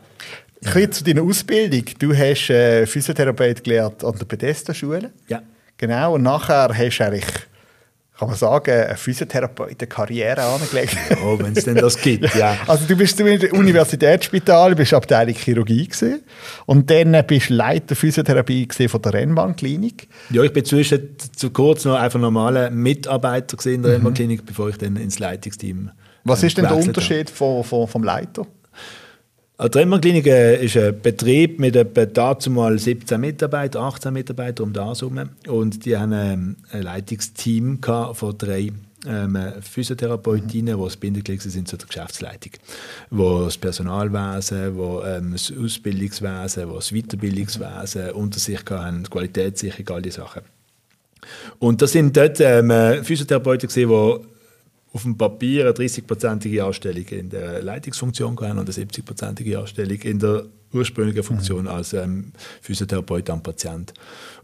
[0.61, 0.91] Ich ja.
[0.91, 1.83] zu deiner Ausbildung.
[1.99, 5.11] Du hast äh, Physiotherapeut gelernt an der Bethesda-Schule.
[5.27, 5.41] Ja.
[5.77, 7.25] Genau, und nachher hast du eigentlich
[8.23, 10.97] kann man sagen, eine Physiotherapeuten-Karriere angelegt.
[11.23, 12.57] Oh, wenn es denn das gibt, ja.
[12.67, 16.21] Also du bist im Universitätsspital, bist Abteilung Chirurgie gewesen,
[16.65, 20.07] und dann bist du Leiter Physiotherapie von der Rennbahnklinik.
[20.31, 23.95] Ja, ich bin zwischen zu kurz noch einfach normaler Mitarbeiter in der mhm.
[23.95, 25.91] Rennbahnklinik, bevor ich dann ins Leitungsteam
[26.23, 28.45] Was ist denn der Unterschied vom, vom, vom Leiter?
[29.61, 35.01] Die Tremmerklinik ist ein Betrieb mit etwa dazu mal 17 Mitarbeitern, 18 Mitarbeitern um das
[35.01, 35.29] herum.
[35.47, 36.11] Und die haben
[36.71, 38.71] ein Leitungsteam von drei
[39.07, 42.53] ähm, Physiotherapeutinnen, die das Bindeglied sind zu der Geschäftsleitung,
[43.11, 50.01] wo das Personalwesen, wo ähm, das Ausbildungswesen, wo das Weiterbildungswesen unter sich haben, Qualitätssicherung, all
[50.01, 50.41] diese Sachen.
[51.59, 53.85] Und das sind dort ähm, Physiotherapeuten die
[54.93, 60.19] auf dem Papier eine 30-prozentige Anstellung in der Leitungsfunktion haben und eine 70-prozentige Anstellung in
[60.19, 63.93] der ursprünglichen Funktion als ähm, Physiotherapeut am Patient.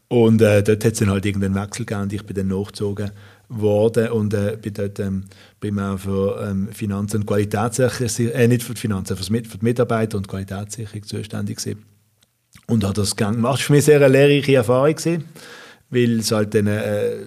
[0.07, 3.11] Und äh, dort hat es dann halt irgendeinen Wechsel gegeben und ich bin dann nachgezogen
[3.47, 5.25] worden und äh, bin dort ähm,
[5.79, 10.17] auch für ähm, Finanzen und Qualitätssicherung, äh, nicht für die Finanzen, für, für die Mitarbeiter
[10.17, 11.85] und Qualitätssicherung zuständig gewesen.
[12.65, 13.37] Und habe das gemacht.
[13.37, 15.25] Das war für mich sehr eine lehrreiche Erfahrung gewesen,
[15.91, 17.17] weil es halt dann äh,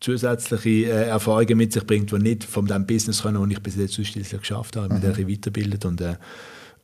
[0.00, 3.76] zusätzliche äh, Erfahrungen mit sich bringt, die nicht von dem Business können, das ich bis
[3.76, 5.00] jetzt ausschließlich geschafft habe, mhm.
[5.00, 6.14] mich weiterbildet und äh,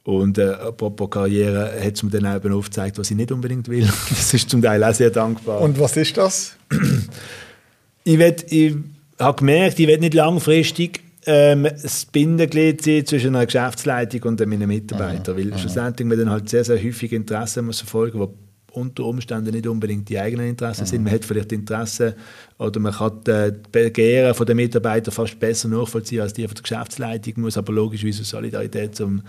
[0.05, 3.89] und äh, apropos Karriere hat es mir dann eben aufgezeigt, was ich nicht unbedingt will.
[4.11, 5.63] Das ist zum Teil auch sehr dankbar.
[5.63, 6.57] Und was ist das?
[8.05, 8.77] ich, ich
[9.19, 14.69] habe gemerkt, ich will nicht langfristig ähm, das Bindeglied sein zwischen einer Geschäftsleitung und meinen
[14.69, 15.37] Mitarbeitern.
[15.37, 15.41] Mhm.
[15.41, 15.59] Weil mhm.
[15.59, 18.29] schlussendlich man dann halt sehr, sehr häufig Interessen muss verfolgen muss,
[18.75, 20.87] unter Umständen nicht unbedingt die eigenen Interessen mhm.
[20.87, 21.05] sind.
[21.05, 22.15] Man hat vielleicht Interessen
[22.59, 27.35] oder man kann die Begehren der Mitarbeiter fast besser nachvollziehen als die von der Geschäftsleitung,
[27.43, 29.23] muss aber logischerweise Solidarität zum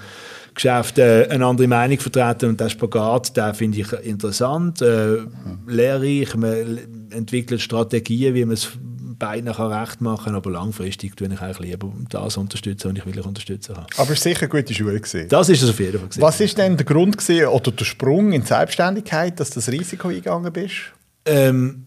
[0.54, 5.28] Geschäft äh, eine andere Meinung vertreten und der Spagat, den finde ich interessant, äh, mhm.
[5.68, 6.80] lehrreich, man
[7.10, 8.72] entwickelt Strategien, wie man es
[9.18, 13.26] beiden kann recht machen aber langfristig tue ich eigentlich lieber das unterstützen, was ich wirklich
[13.26, 13.88] unterstützen habe.
[13.98, 15.00] Aber es war sicher eine gute Schule.
[15.00, 15.28] Gewesen.
[15.30, 16.08] Das ist es auf jeden Fall.
[16.08, 16.22] Gewesen.
[16.22, 19.70] Was ist denn der Grund gewesen, oder der Sprung in die Selbstständigkeit, dass du das
[19.70, 20.76] Risiko eingegangen bist?
[21.26, 21.86] Ähm,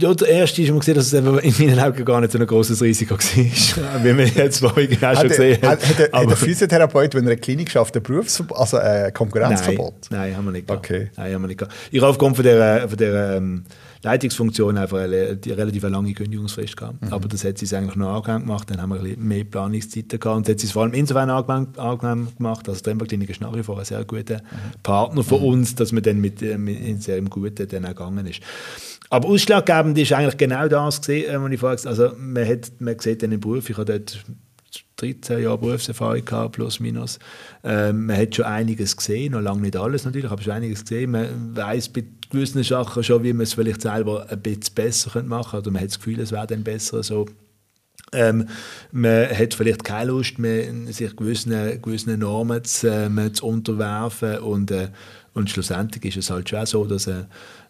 [0.00, 1.24] ja, der erste ist, man gesehen, dass es in
[1.66, 5.28] meinen Augen gar nicht so ein großes Risiko war, wie wir jetzt vorhin genau schon
[5.28, 5.70] gesehen haben.
[5.70, 10.06] Hat, hat, hat der Physiotherapeut, wenn er eine Klinik schafft, ein Berufsverbot, also ein Konkurrenzverbot?
[10.10, 10.84] Nein, nein, haben wir nicht gehabt.
[10.86, 11.10] Okay.
[11.16, 11.74] Nein, haben wir nicht gehabt.
[11.90, 13.64] Ich habe aufgrund von der, von der ähm,
[14.02, 17.04] Leitungsfunktion einfach eine, die relativ lange Kündigungsfrist gehabt.
[17.04, 17.12] Mhm.
[17.12, 18.70] Aber das hat sie eigentlich noch angenehm gemacht.
[18.70, 20.36] Dann haben wir ein bisschen mehr Planungszeiten gehabt.
[20.36, 22.68] Und das hat sie vor allem insofern angenehm, gemacht.
[22.68, 24.82] Also die Tremberklinik ist nach wie vor ein sehr guter mhm.
[24.82, 25.46] Partner von mhm.
[25.46, 28.40] uns, dass man dann mit, äh, mit in sehr Guten dann auch gegangen ist.
[29.10, 32.08] Aber ausschlaggebend ist eigentlich genau das gesehen, äh, was ich vorher gesagt habe.
[32.08, 34.24] Also man, hat, man sieht dann im Beruf, ich habe dort
[34.96, 37.18] 13 Jahre Berufserfahrung gehabt, plus minus.
[37.62, 41.12] Ähm, man hat schon einiges gesehen, noch lange nicht alles natürlich, aber schon einiges gesehen.
[41.12, 45.50] Man weiß bei gewissen Sachen schon, wie man es vielleicht selber ein bisschen besser machen
[45.50, 45.68] könnte.
[45.68, 47.26] Oder man hat das Gefühl, es wäre dann besser so.
[48.12, 48.48] Ähm,
[48.90, 54.70] man hat vielleicht keine Lust mehr, sich gewissen, gewissen Normen zu, ähm, zu unterwerfen und,
[54.70, 54.88] äh,
[55.38, 57.20] und schlussendlich ist es halt schon so, dass äh,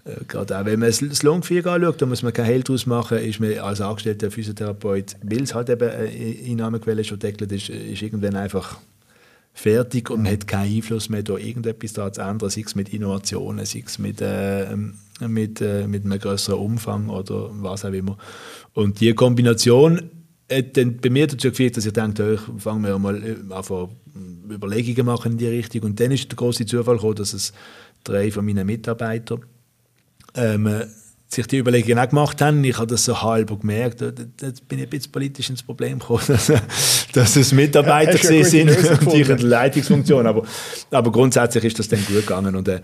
[0.04, 3.18] äh gerade auch wenn man das Longfear anschaut, da muss man kein Hehl draus machen,
[3.18, 8.02] ist man als angestellter Physiotherapeut, weil es halt eben äh, Einnahmequelle schon deckelt ist, ist
[8.02, 8.78] irgendwann einfach
[9.52, 12.88] fertig und man hat keinen Einfluss mehr, da irgendetwas da zu ändern, sei es mit
[12.94, 14.66] Innovationen, sei es mit, äh,
[15.20, 18.16] mit, äh, mit einem größeren Umfang oder was auch immer.
[18.72, 20.10] Und die Kombination
[20.50, 23.88] hat dann bei mir dazu geführt, dass ich dachte, ich fange mir mal an
[24.50, 25.82] Überlegungen machen in die Richtung.
[25.82, 27.52] Und dann ist der große Zufall gekommen, dass es
[28.04, 29.44] drei von meinen Mitarbeitern
[30.34, 30.84] ähm,
[31.28, 32.64] sich die Überlegungen auch gemacht haben.
[32.64, 34.00] Ich habe das so halb gemerkt.
[34.00, 36.50] Jetzt bin ich ein bisschen politisch ins Problem gekommen, dass,
[37.12, 40.26] dass es Mitarbeiter ja, sind und ich eine Leitungsfunktion.
[40.26, 40.44] Aber,
[40.90, 42.56] aber grundsätzlich ist das dann gut gegangen.
[42.56, 42.80] Und, äh,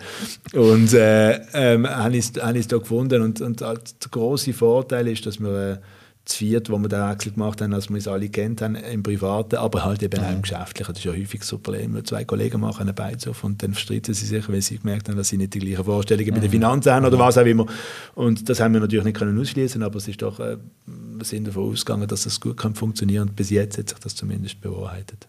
[0.52, 3.22] und äh, ähm, habe ich es da gefunden.
[3.22, 3.78] Und, und der
[4.10, 5.78] große Vorteil ist, dass wir äh,
[6.24, 9.02] zu viert, wo wir den Wechsel gemacht haben, als wir uns alle kennt haben, im
[9.02, 10.92] Privaten, aber halt eben auch im Geschäftlichen.
[10.92, 12.04] Das ist ja häufig so ein Problem.
[12.04, 15.16] Zwei Kollegen machen einen Beiz auf und dann verstreiten sie sich, weil sie gemerkt haben,
[15.16, 16.34] dass sie nicht die gleichen Vorstellungen mhm.
[16.34, 17.66] mit den Finanzen haben oder was auch immer.
[18.14, 20.56] Und das haben wir natürlich nicht können ausschließen, aber es ist doch, äh,
[20.86, 24.14] wir sind davon ausgegangen, dass das gut kann funktionieren und bis jetzt hat sich das
[24.14, 25.28] zumindest bewahrheitet.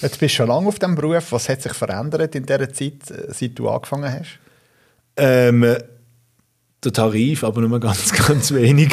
[0.00, 1.32] Jetzt bist du schon lange auf dem Beruf.
[1.32, 4.38] Was hat sich verändert in der Zeit, äh, seit du angefangen hast?
[5.16, 5.76] Ähm,
[6.86, 8.92] der Tarif, aber nur ganz, ganz wenig.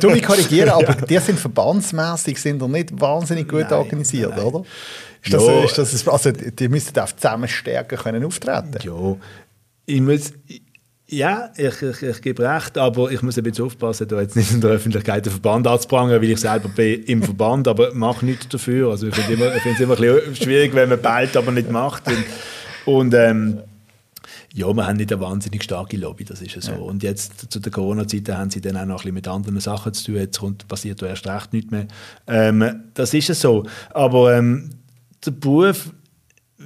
[0.00, 1.06] du mich korrigieren, aber ja.
[1.06, 4.44] die sind verbandsmäßig sind nicht wahnsinnig gut nein, organisiert, nein.
[4.44, 4.64] oder?
[5.22, 5.64] Ist das, ja.
[5.64, 8.78] ist das, also die müssen auch zusammen stärker können auftreten.
[8.82, 9.16] Ja,
[9.86, 10.32] ich muss,
[11.08, 14.52] ja, ich, ich, ich, gebe recht, aber ich muss ein bisschen aufpassen, da jetzt nicht
[14.52, 18.48] in der Öffentlichkeit den Verband anzuprangern, weil ich selber bin im Verband, aber mache nichts
[18.48, 18.90] dafür.
[18.90, 22.04] Also ich finde es immer, immer ein bisschen schwierig, wenn man beilt, aber nicht macht.
[22.06, 22.24] Und,
[22.94, 23.58] und ähm,
[24.52, 26.72] ja, wir haben nicht eine wahnsinnig starke Lobby, das ist ja so.
[26.72, 26.78] Ja.
[26.78, 29.94] Und jetzt zu der Corona-Zeit haben sie dann auch noch ein bisschen mit anderen Sachen
[29.94, 30.16] zu tun.
[30.16, 31.86] Jetzt kommt, passiert da erst recht nichts mehr.
[32.26, 33.64] Ähm, das ist ja so.
[33.90, 34.70] Aber ähm,
[35.24, 35.90] der Beruf,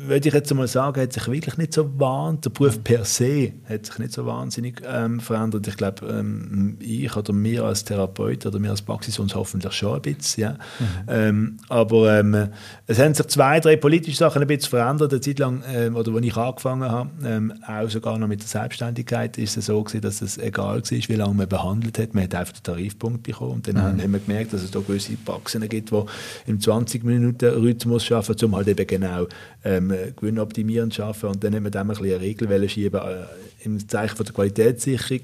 [0.09, 3.53] würde ich jetzt mal sagen, hat sich wirklich nicht so wahnsinnig, der Beruf per se
[3.69, 5.67] hat sich nicht so wahnsinnig ähm, verändert.
[5.67, 9.95] Ich glaube, ähm, ich oder wir als Therapeut oder wir als Praxis uns hoffentlich schon
[9.95, 10.43] ein bisschen.
[10.43, 10.53] Ja.
[10.53, 10.87] Mhm.
[11.09, 12.49] Ähm, aber ähm,
[12.87, 15.13] es haben sich zwei, drei politische Sachen ein bisschen verändert.
[15.13, 18.49] Eine Zeit lang, ähm, oder als ich angefangen habe, ähm, auch sogar noch mit der
[18.49, 22.15] Selbstständigkeit, ist es so gewesen, dass es egal war, wie lange man behandelt hat.
[22.15, 23.53] Man hat einfach den Tarifpunkt bekommen.
[23.53, 24.03] Und dann mhm.
[24.03, 26.03] haben wir gemerkt, dass es da gewisse Praxen gibt, die
[26.47, 29.27] im 20-Minuten-Rhythmus arbeiten, um halt eben genau
[29.65, 31.27] ähm, Gewinn optimieren arbeiten.
[31.27, 34.35] Und dann haben wir dem ein bisschen eine Regel schieben äh, im Zeichen von der
[34.35, 35.23] Qualitätssicherung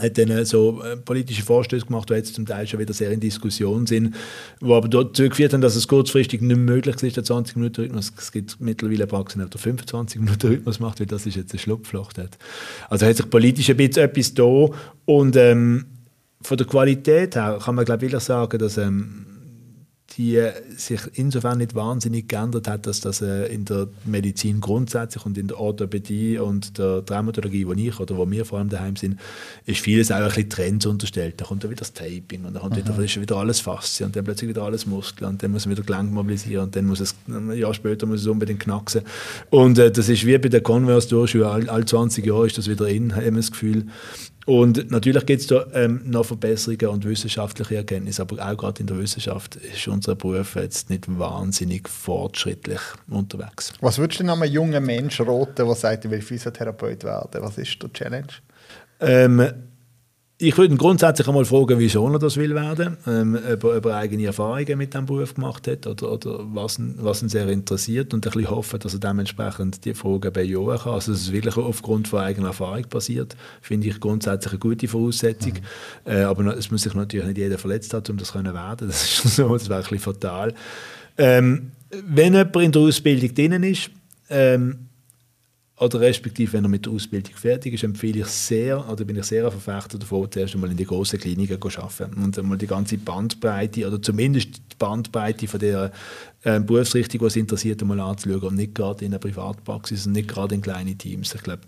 [0.00, 3.10] hat dann äh, so äh, politische Vorstöße gemacht, die jetzt zum Teil schon wieder sehr
[3.10, 4.14] in Diskussion sind,
[4.60, 8.12] wo aber dazu geführt haben, dass es kurzfristig nicht möglich ist, der 20-Minuten-Rhythmus.
[8.16, 12.12] Es gibt mittlerweile Praxen, die 25-Minuten-Rhythmus macht, weil das ist jetzt ein Schlupfloch.
[12.12, 12.38] Dort.
[12.88, 14.66] Also hat sich politisch ein bisschen etwas da
[15.04, 15.86] und ähm,
[16.42, 19.26] von der Qualität her kann man glaube ich sagen, dass ähm,
[20.16, 20.44] die
[20.76, 25.48] sich insofern nicht wahnsinnig geändert hat, dass das äh, in der Medizin grundsätzlich und in
[25.48, 29.20] der Orthopädie und der Traumatologie, wo ich oder wo wir vor allem daheim sind,
[29.66, 31.40] ist vieles auch ein bisschen Trends unterstellt.
[31.40, 34.16] Da kommt dann wieder das Taping und dann kommt wieder, ist wieder alles Faszien und
[34.16, 37.00] dann plötzlich wieder alles Muskel und dann muss man wieder Gelenk mobilisieren und dann muss
[37.00, 39.02] es, ein Jahr später muss es unbedingt knacksen.
[39.50, 42.88] Und äh, das ist wie bei der Converse-Durchschule, all, all 20 Jahre ist das wieder
[42.88, 43.86] in, haben wir das Gefühl.
[44.50, 48.88] Und natürlich gibt es da ähm, noch Verbesserungen und wissenschaftliche Erkenntnisse, aber auch gerade in
[48.88, 53.72] der Wissenschaft ist unser Beruf jetzt nicht wahnsinnig fortschrittlich unterwegs.
[53.80, 57.42] Was würdest du einem jungen Menschen raten, der sagt, ich will Physiotherapeut werden?
[57.42, 58.26] Was ist der Challenge?
[58.98, 59.52] Ähm,
[60.42, 63.84] ich würde ihn grundsätzlich einmal fragen, wieso er das will werden, ähm, ob, er, ob,
[63.84, 67.46] er, eigene Erfahrungen mit diesem Beruf gemacht hat oder, oder was, ihn, was ihn sehr
[67.48, 70.94] interessiert und ein bisschen hoffen, dass er dementsprechend die Fragen bejahen kann.
[70.94, 75.52] Also es wirklich aufgrund von eigener Erfahrung passiert, finde ich grundsätzlich eine gute Voraussetzung.
[75.52, 76.10] Mhm.
[76.10, 78.88] Äh, aber es muss sich natürlich nicht jeder verletzt haben, um das zu werden.
[78.88, 80.54] Das ist so, das wäre ein bisschen fatal.
[81.18, 81.72] Ähm,
[82.06, 83.90] wenn jemand in der Ausbildung drin ist,
[84.30, 84.89] ähm,
[85.80, 89.24] oder respektive, wenn er mit der Ausbildung fertig ist, empfehle ich sehr, oder bin ich
[89.24, 92.66] sehr ein Verfechter davon, zuerst einmal in die großen Kliniken zu arbeiten und einmal die
[92.66, 95.90] ganze Bandbreite, oder zumindest die Bandbreite von der
[96.42, 100.54] äh, Berufsrichtung, was interessiert, einmal anzuschauen und nicht gerade in einer Privatpraxis und nicht gerade
[100.54, 101.34] in kleinen Teams.
[101.34, 101.62] Ich glaube,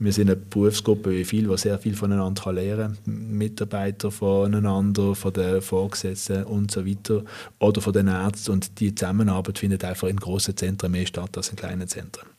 [0.00, 3.36] wir sind eine Berufsgruppe wie viel, die sehr viel voneinander lernen kann.
[3.36, 7.22] Mitarbeiter voneinander, von den Vorgesetzten und so weiter
[7.60, 11.50] oder von den Ärzten und die Zusammenarbeit findet einfach in großen Zentren mehr statt als
[11.50, 12.31] in kleinen Zentren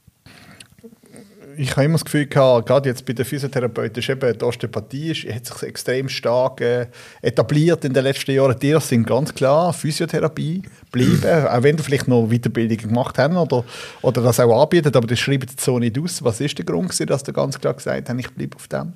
[1.58, 5.12] ich habe immer das Gefühl gehabt, gerade jetzt bei den Physiotherapeuten, ist eben die Osteopathie
[5.12, 6.88] ist, hat sich extrem stark äh,
[7.22, 8.58] etabliert in den letzten Jahren.
[8.60, 13.64] Die sind ganz klar Physiotherapie bleiben, auch wenn du vielleicht noch Weiterbildungen gemacht hast oder,
[14.02, 16.24] oder das auch anbietet, aber das schreibt jetzt so nicht aus.
[16.24, 18.94] Was ist der Grund, dass du ganz klar gesagt hast, ich bleibe auf dem?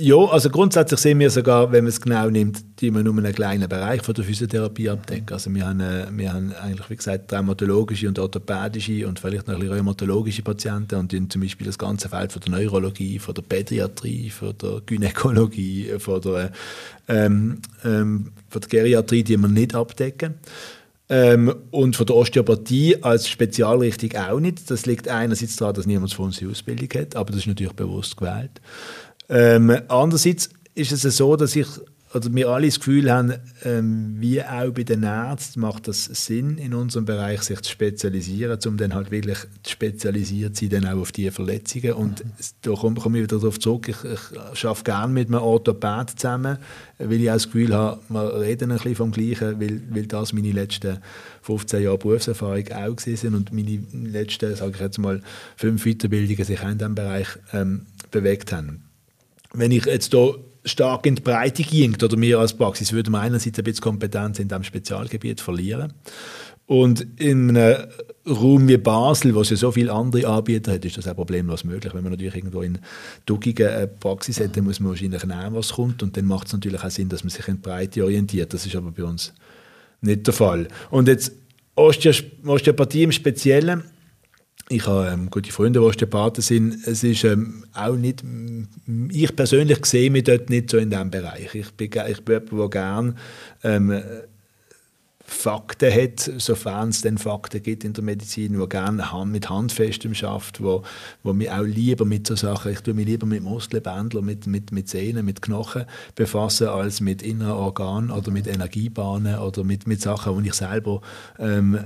[0.00, 3.34] Ja, also grundsätzlich sehen wir sogar, wenn man es genau nimmt, die wir nur einen
[3.34, 5.32] kleinen Bereich von der Physiotherapie abdecken.
[5.32, 9.54] Also wir haben, äh, wir haben eigentlich, wie gesagt, traumatologische und orthopädische und vielleicht noch
[9.54, 13.34] ein bisschen rheumatologische Patienten und dann zum Beispiel das ganze Feld von der Neurologie, von
[13.34, 16.52] der Pädiatrie, von der Gynäkologie, von der,
[17.08, 20.34] ähm, ähm, von der Geriatrie, die wir nicht abdecken.
[21.10, 24.70] Ähm, und von der Osteopathie als Spezialrichtung auch nicht.
[24.70, 27.72] Das liegt einerseits daran, dass niemand von uns die Ausbildung hat, aber das ist natürlich
[27.72, 28.60] bewusst gewählt.
[29.28, 31.66] Ähm, andererseits ist es so, dass ich
[32.14, 36.56] oder wir alle das Gefühl haben, ähm, wie auch bei den Ärzten macht das Sinn,
[36.56, 41.02] in unserem Bereich sich zu spezialisieren, um dann halt wirklich spezialisiert zu sein, dann auch
[41.02, 41.92] auf diese Verletzungen.
[41.92, 42.30] Und mhm.
[42.62, 46.58] da komme komm ich wieder darauf zurück, ich, ich arbeite gerne mit einem Orthopäd zusammen,
[46.98, 50.32] weil ich auch das Gefühl habe, wir reden ein bisschen vom Gleichen, weil, weil das
[50.32, 50.98] meine letzten
[51.42, 55.20] 15 Jahre Berufserfahrung auch gewesen und meine letzten, sage ich jetzt mal,
[55.56, 58.87] fünf Weiterbildungen sich auch in diesem Bereich ähm, bewegt haben
[59.52, 63.20] wenn ich jetzt hier stark in die Breite ging, oder wir als Praxis, würden wir
[63.20, 65.92] einerseits ein bisschen Kompetenz in diesem Spezialgebiet verlieren.
[66.66, 67.88] Und in einem
[68.26, 71.64] Raum wie Basel, wo es ja so viele andere Anbieter hat, ist das auch problemlos
[71.64, 71.94] möglich.
[71.94, 72.78] Wenn man natürlich irgendwo in
[73.24, 76.02] Duckingen eine Praxis hat, dann muss man wahrscheinlich nehmen, was kommt.
[76.02, 78.52] Und dann macht es natürlich auch Sinn, dass man sich in die Breite orientiert.
[78.52, 79.32] Das ist aber bei uns
[80.02, 80.68] nicht der Fall.
[80.90, 81.32] Und jetzt
[81.74, 83.84] Osteopathie im Speziellen
[84.68, 86.86] ich habe ähm, gute Freunde, die Osteopathen sind.
[86.86, 88.22] Es ist ähm, auch nicht,
[89.10, 91.54] ich persönlich sehe mich dort nicht so in diesem Bereich.
[91.54, 93.14] Ich bin, ich bin jemand, der gerne
[93.62, 94.02] ähm,
[95.30, 100.62] Fakten hat, sofern es denn Fakten gibt in der Medizin, wo gerne mit Handfestem schafft,
[100.62, 100.82] wo,
[101.22, 104.72] wo mich auch lieber mit so Sachen, ich tue mich lieber mit Muskelbändern, mit, mit,
[104.72, 110.00] mit Sehnen, mit Knochen befassen, als mit inneren Organen oder mit Energiebahnen oder mit, mit
[110.00, 111.02] Sachen, wo ich selber
[111.38, 111.78] ähm,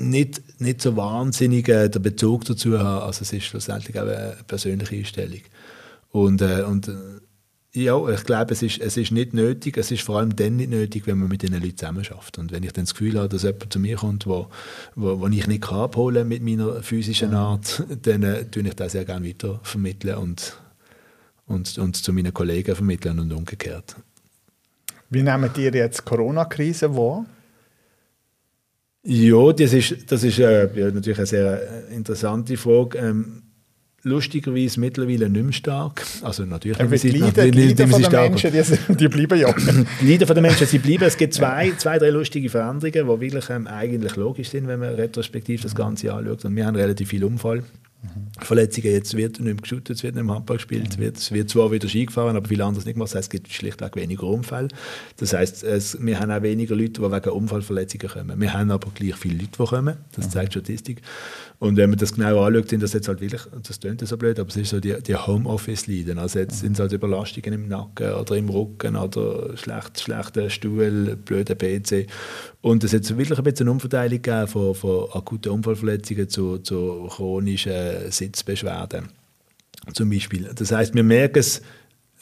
[0.00, 3.06] nicht, nicht so wahnsinnig äh, den Bezug dazu haben.
[3.06, 5.40] Also es ist schlussendlich auch eine persönliche Einstellung.
[6.10, 6.92] Und, äh, und äh,
[7.74, 9.76] Ja, ich glaube, es ist, es ist nicht nötig.
[9.76, 12.38] Es ist vor allem dann nicht nötig, wenn man mit diesen Leuten zusammen schafft.
[12.38, 14.48] Und wenn ich dann das Gefühl habe, dass jemand zu mir kommt, wo,
[14.96, 18.92] wo, wo ich nicht kann abholen mit meiner physischen Art, dann äh, tue ich das
[18.92, 20.58] sehr gerne weiter vermitteln und,
[21.46, 23.96] und, und zu meinen Kollegen vermitteln und umgekehrt.
[25.10, 27.26] Wie nehmen ihr jetzt die Corona-Krise wahr?
[29.10, 32.98] Ja, das ist, das ist äh, ja, natürlich eine sehr interessante Frage.
[32.98, 33.42] Ähm,
[34.02, 36.04] lustigerweise mittlerweile nicht mehr stark.
[36.20, 39.54] Also natürlich ja, die Leiden, die Leiden von den Menschen, die, die, bleiben ja.
[40.02, 41.04] die Leiden von den Menschen, sie bleiben.
[41.04, 44.94] Es gibt zwei, zwei drei lustige Veränderungen, die wirklich ähm, eigentlich logisch sind, wenn man
[44.94, 46.44] retrospektiv das Ganze anschaut.
[46.44, 47.62] Und wir haben relativ viel Unfall.
[48.40, 51.02] Verletzungen, jetzt wird nicht mehr geshootet, es wird nicht mehr Handball gespielt, mhm.
[51.02, 53.10] wird, es wird zwar wieder Ski gefahren, aber viel anderes nicht gemacht.
[53.10, 54.68] Das heißt, es gibt schlichtweg weniger Unfälle.
[55.16, 58.40] Das heißt, es, wir haben auch weniger Leute, die wegen Unfallverletzungen kommen.
[58.40, 59.96] Wir haben aber gleich viele Leute, die kommen.
[60.12, 60.30] Das mhm.
[60.30, 61.02] zeigt Statistik.
[61.60, 64.38] Und wenn man das genau anschaut, sind das jetzt halt wirklich, das klingt so blöd,
[64.38, 66.16] aber es ist so die, die Homeoffice-Leiden.
[66.18, 71.16] Also jetzt sind es halt Überlastungen im Nacken oder im Rücken oder schlecht, schlechter Stuhl,
[71.16, 72.06] blöder PC.
[72.60, 77.08] Und es hat wirklich ein bisschen eine Umverteilung gegeben von, von akuten Unfallverletzungen zu, zu
[77.10, 79.08] chronischen Sitzbeschwerden.
[79.94, 80.48] Zum Beispiel.
[80.54, 81.60] Das heißt, wir merken es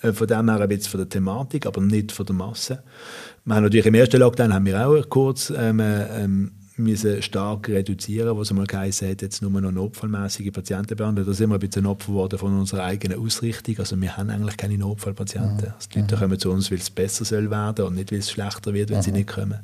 [0.01, 2.83] äh, von dem her ein bisschen von der Thematik, aber nicht von der Masse.
[3.45, 8.37] Wir haben natürlich im ersten Lockdown haben wir auch kurz ähm, ähm, müssen stark reduzieren,
[8.37, 11.27] was einmal geheißen hat, jetzt nur noch notfallmäßige Patienten behandeln.
[11.27, 13.79] Da sind wir ein bisschen Opfer geworden von unserer eigenen Ausrichtung.
[13.79, 15.73] Also wir haben eigentlich keine Notfallpatienten.
[15.75, 18.31] Also die Leute kommen zu uns, weil es besser soll werden und nicht, weil es
[18.31, 19.61] schlechter wird, wenn sie nicht kommen.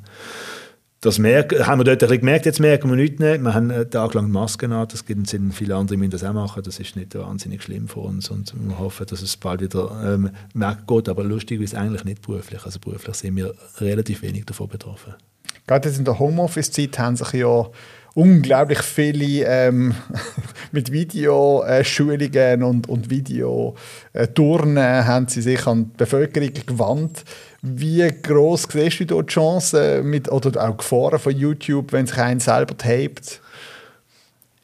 [1.03, 3.37] Das merken, haben wir dort ein bisschen gemerkt, jetzt merken wir nichts mehr.
[3.37, 6.31] Wir haben einen Tag lang Masken an, das gibt Sinn, viele andere müssen das auch
[6.31, 9.91] machen, das ist nicht wahnsinnig schlimm für uns und wir hoffen, dass es bald wieder
[10.01, 14.69] ähm, weggeht, aber lustig ist eigentlich nicht beruflich, also beruflich sind wir relativ wenig davon
[14.69, 15.15] betroffen.
[15.67, 17.69] Gerade jetzt in der Homeoffice-Zeit haben sich ja
[18.15, 19.95] unglaublich viele ähm,
[20.71, 27.23] mit Videoschulungen äh, und, und Videoturnen äh, haben sie sich an die Bevölkerung gewandt.
[27.61, 32.17] Wie groß siehst du dort die Chancen mit, oder auch Gefahren von YouTube, wenn sich
[32.17, 33.39] einen selber tapet?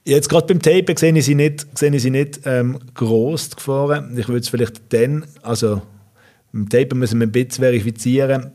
[0.04, 4.18] Jetzt gerade beim Tapen sehe ich sie nicht, sehe ich sie nicht ähm, gross, Gefahren.
[4.18, 5.82] Ich würde es vielleicht dann, also
[6.52, 8.52] beim Tapen müssen wir ein bisschen verifizieren,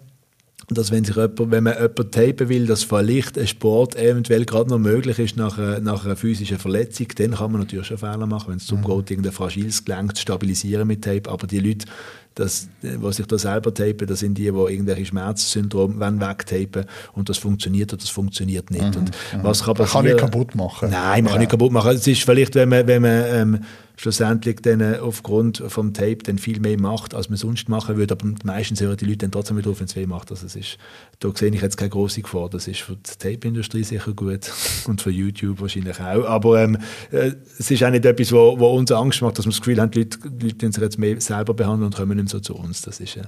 [0.68, 4.70] dass wenn, sich jemand, wenn man jemanden tapen will, dass vielleicht ein Sport eventuell gerade
[4.70, 8.26] noch möglich ist nach einer, nach einer physischen Verletzung, dann kann man natürlich schon Fehler
[8.26, 8.98] machen, wenn es darum mhm.
[8.98, 11.30] geht, irgendein fragiles Gelenk zu stabilisieren mit Tape.
[11.30, 11.86] Aber die Leute,
[12.34, 17.38] das, die sich da selber tapen, das sind die, die irgendwelche Schmerzsyndrome wegtapen und das
[17.38, 18.82] funktioniert oder das funktioniert nicht.
[18.82, 19.00] Mhm.
[19.00, 19.42] Und mhm.
[19.42, 19.76] was kann?
[19.76, 20.90] Man kann nicht kaputt machen.
[20.90, 21.30] Nein, man ja.
[21.30, 21.92] kann nicht kaputt machen.
[21.92, 23.58] Es ist vielleicht, wenn man, wenn man ähm,
[23.96, 28.14] schlussendlich dann äh, aufgrund vom Tape dann viel mehr macht, als man sonst machen würde.
[28.14, 30.30] Aber meistens hören die Leute dann trotzdem wieder auf, wenn es weh macht.
[30.30, 30.78] Also es ist,
[31.20, 32.50] da sehe ich jetzt keine große Gefahr.
[32.50, 34.50] Das ist für die Tape-Industrie sicher gut
[34.86, 36.26] und für YouTube wahrscheinlich auch.
[36.26, 36.78] Aber ähm,
[37.12, 39.80] äh, es ist auch nicht etwas, wo, wo uns Angst macht, dass wir das Gefühl
[39.80, 42.56] haben, die Leute, die Leute sich jetzt mehr selber behandeln und kommen nicht so zu
[42.56, 42.82] uns.
[42.82, 43.22] Das ist äh,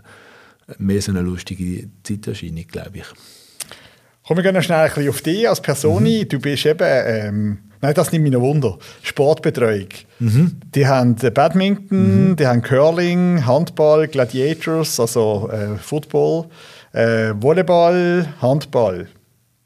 [0.78, 3.06] mehr so eine lustige Zeiterscheinung, glaube ich.
[4.26, 6.02] Kommen wir noch schnell ein bisschen auf dich als Person.
[6.02, 6.28] Mhm.
[6.28, 8.78] Du bist eben ähm Nein, das nimmt mich noch Wunder.
[9.02, 9.86] Sportbetreuung.
[10.18, 10.58] Mhm.
[10.74, 12.36] Die haben Badminton, mhm.
[12.36, 16.46] die haben Curling, Handball, Gladiators, also äh, Football,
[16.92, 19.06] äh, Volleyball, Handball.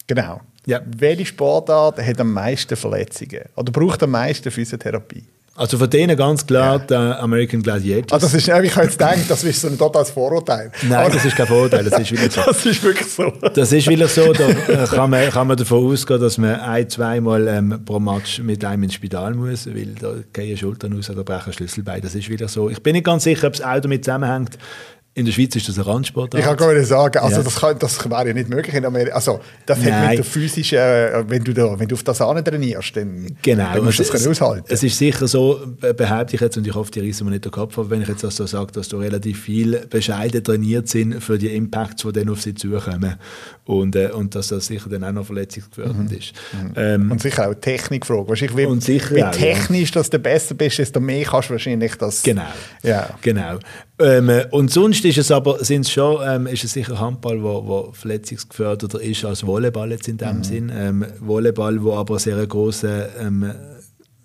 [0.07, 0.43] Genau.
[0.67, 0.83] Ja.
[0.85, 5.25] Welche Sportart hat am meisten Verletzungen oder braucht am meisten Physiotherapie?
[5.61, 8.13] Also von denen ganz klar der American Gladiators.
[8.15, 10.73] Also das ist, ich habe jetzt gedacht, das ist so ein totales Vorurteil.
[10.89, 12.41] Nein, Aber das ist kein Vorurteil, das ist wirklich so.
[12.47, 13.31] das ist wirklich so.
[13.53, 16.89] Das ist wirklich so, da äh, kann man, kann man davon ausgehen, dass man ein-,
[16.89, 21.25] zweimal ähm, pro Match mit einem ins Spital muss, weil da gehen Schultern aus oder
[21.25, 22.01] brechen Schlüsselbein.
[22.01, 22.71] Das ist wieder so.
[22.71, 24.57] Ich bin nicht ganz sicher, ob es auch damit zusammenhängt,
[25.13, 26.35] in der Schweiz ist das ein Randsport.
[26.35, 27.43] Ich kann gar nicht sagen, also ja.
[27.43, 29.17] das, kann, das wäre ja nicht möglich in Amerika.
[29.17, 29.93] Also das Nein.
[29.93, 33.37] hat mit der physischen, äh, wenn du, da, wenn du auf das an trainierst, dann,
[33.43, 33.75] genau.
[33.75, 34.67] dann musst du das es, aushalten.
[34.69, 35.61] Es ist sicher so,
[35.97, 38.09] behaupte ich jetzt, und ich hoffe, die reißen mir nicht den Kopf ab, wenn ich
[38.09, 42.29] jetzt so sage, dass du relativ viel bescheiden trainiert sind für die Impacts, die dann
[42.29, 43.17] auf sie zukommen.
[43.65, 46.19] Und, äh, und dass das sicher dann auch noch verletzungsgefährdend mhm.
[46.19, 46.33] ist.
[46.53, 46.73] Mhm.
[46.77, 48.29] Ähm, und sicher auch Technikfrage.
[48.29, 51.49] Weißt, ich, wie, und sicher wie auch, technisch dass du besser bist, desto mehr kannst
[51.49, 52.23] du wahrscheinlich das...
[52.23, 52.47] Genau.
[52.83, 53.11] Ja.
[53.23, 53.59] genau.
[54.01, 57.67] Ähm, und sonst ist es aber, sind es schon, ähm, ist es sicher Handball, wo,
[57.67, 60.45] wo verletzungsgeförderter ist als Volleyball jetzt in dem mhm.
[60.45, 60.73] Sinn.
[60.75, 63.53] Ähm, Volleyball, wo aber sehr große ähm,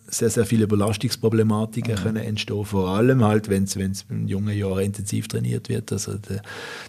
[0.07, 1.99] sehr, sehr viele Belastungsproblematiken mhm.
[1.99, 5.91] können entstehen, vor allem halt, wenn es in jungen Jahren intensiv trainiert wird.
[5.91, 6.13] Also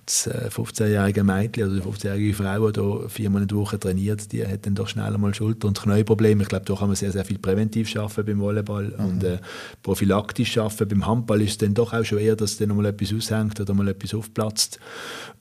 [0.07, 4.47] das 15-jährige äh, Mädchen oder die 15-jährige Frau, die viermal in der Woche trainiert, die
[4.47, 6.43] hat dann doch schneller mal Schulter- und Knieprobleme.
[6.43, 9.05] Ich glaube, da kann man sehr, sehr viel präventiv schaffen beim Volleyball mhm.
[9.05, 9.39] und äh,
[9.83, 10.89] prophylaktisch schaffen.
[10.89, 13.75] Beim Handball ist es dann doch auch schon eher, dass dann mal etwas aushängt oder
[13.75, 14.79] mal etwas aufplatzt.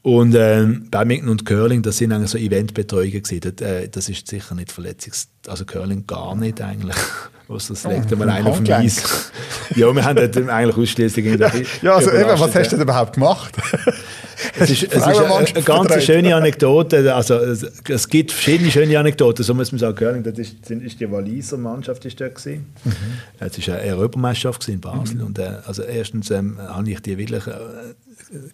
[0.01, 3.39] Und äh, Badminton und Curling, das sind eigentlich so Eventbetreuungen gewesen.
[3.41, 5.29] Das, äh, das ist sicher nicht verletzungs...
[5.47, 6.95] Also Curling gar nicht eigentlich.
[7.47, 9.31] Was das legt oh, mal einer auf dem Eis.
[9.75, 11.39] Ja, wir haben dort eigentlich ausschließlich
[11.81, 13.55] Ja, also eben, was hast du denn überhaupt gemacht?
[14.59, 17.13] Es ist, es ist eine, eine ganz schöne Anekdote.
[17.13, 19.43] Also, es, es, gibt verschiedene schöne Anekdoten.
[19.43, 22.65] So muss man sagen, das ist, ist die Walliser Mannschaft ist dort gewesen.
[22.83, 22.93] Mhm.
[23.39, 25.17] Es war eine Europameisterschaft in Basel.
[25.17, 25.25] Mhm.
[25.25, 27.51] Und, äh, also erstens ähm, habe ich die wirklich äh,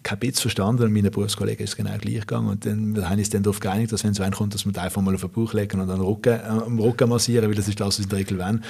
[0.02, 2.48] kein bisschen verstanden und meinen Berufskollegen ist genau gleich gegangen.
[2.48, 4.82] Und dann haben wir uns dann darauf geeinigt, dass wenn so ein kommt, dass wir
[4.82, 7.68] einfach mal auf den Bauch legen und dann Rücken, äh, am Rücken massieren, weil das
[7.68, 8.64] ist das, was in der Regel wollen.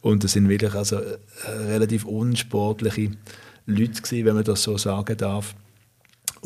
[0.00, 1.16] Und das sind wirklich also, äh,
[1.68, 3.10] relativ unsportliche
[3.66, 5.54] Leute gewesen, wenn man das so sagen darf.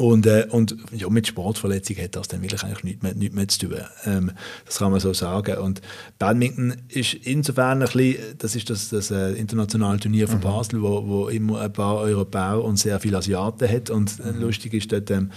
[0.00, 3.48] Und, äh, und ja, mit Sportverletzung hat das dann wirklich eigentlich nichts mehr, nichts mehr
[3.48, 3.80] zu tun.
[4.07, 4.30] Ähm,
[4.64, 5.59] das kann man so sagen.
[5.59, 5.82] Und
[6.18, 10.42] Badminton ist insofern ein bisschen, das ist das, das äh, internationale Turnier von mhm.
[10.42, 13.90] Basel, wo, wo immer ein paar Europäer und sehr viele Asiaten hat.
[13.90, 14.40] Und äh, mhm.
[14.40, 15.32] lustig ist dort, ähm,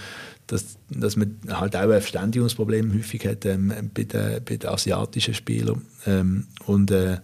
[0.46, 5.34] dass, dass man halt auch ein Verständigungsproblem häufig hat ähm, bei, den, bei den asiatischen
[5.34, 5.82] Spielern.
[6.06, 7.18] Ähm, und äh,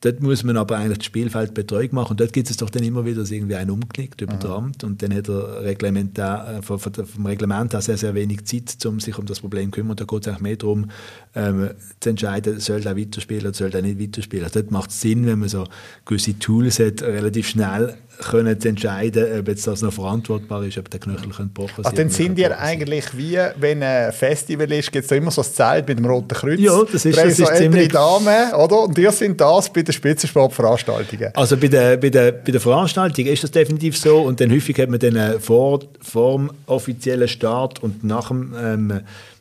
[0.00, 2.12] Dort muss man aber eigentlich das Spielfeldbetreuung machen.
[2.12, 4.72] Und dort gibt es doch dann immer wieder, dass irgendwie ein umknickt über mhm.
[4.84, 9.18] Und dann hat er reglementär, äh, vom, Reglement her sehr, sehr wenig Zeit, um sich
[9.18, 9.96] um das Problem zu kümmern.
[9.96, 10.90] Da geht es eigentlich mehr darum,
[11.34, 14.44] ähm, zu entscheiden, soll er weiterspielen oder soll er nicht weiterspielen.
[14.44, 15.64] Also dort macht es Sinn, wenn man so
[16.04, 20.90] gewisse Tools hat, relativ schnell können zu entscheiden, ob jetzt das noch verantwortbar ist, ob
[20.90, 25.10] der Knöchel gebrochen Ach, Dann sind ihr eigentlich wie, wenn ein Festival ist, gibt es
[25.10, 26.58] immer so ein Zelt mit dem Roten Kreuz.
[26.58, 27.88] Ja, das ist, das so ist ziemlich...
[27.88, 28.82] Damen, oder?
[28.82, 31.30] Und ihr sind das bei den Spitzensportveranstaltungen.
[31.34, 34.78] Also bei den bei der, bei der Veranstaltungen ist das definitiv so und dann häufig
[34.78, 39.00] hat man dann vor, vor dem offiziellen Start und nach dem ähm,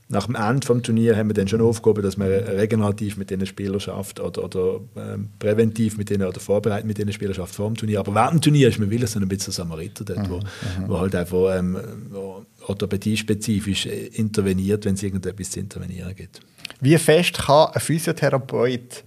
[0.09, 3.45] nach dem Ende des Turniers haben wir dann schon aufgehoben, dass man regenerativ mit diesen
[3.45, 7.67] Spielern schafft oder, oder ähm, präventiv mit denen oder vorbereitet mit diesen Spielern schafft vor
[7.67, 7.99] dem Turnier.
[7.99, 10.31] Aber während dem Turnier ist man will so ein bisschen Samariter dort, mhm.
[10.31, 10.87] wo, mhm.
[10.87, 11.77] wo halt einfach ähm,
[12.65, 16.39] orthopädiespezifisch interveniert, wenn es irgendetwas zu intervenieren gibt.
[16.79, 19.03] Wie fest kann ein Physiotherapeut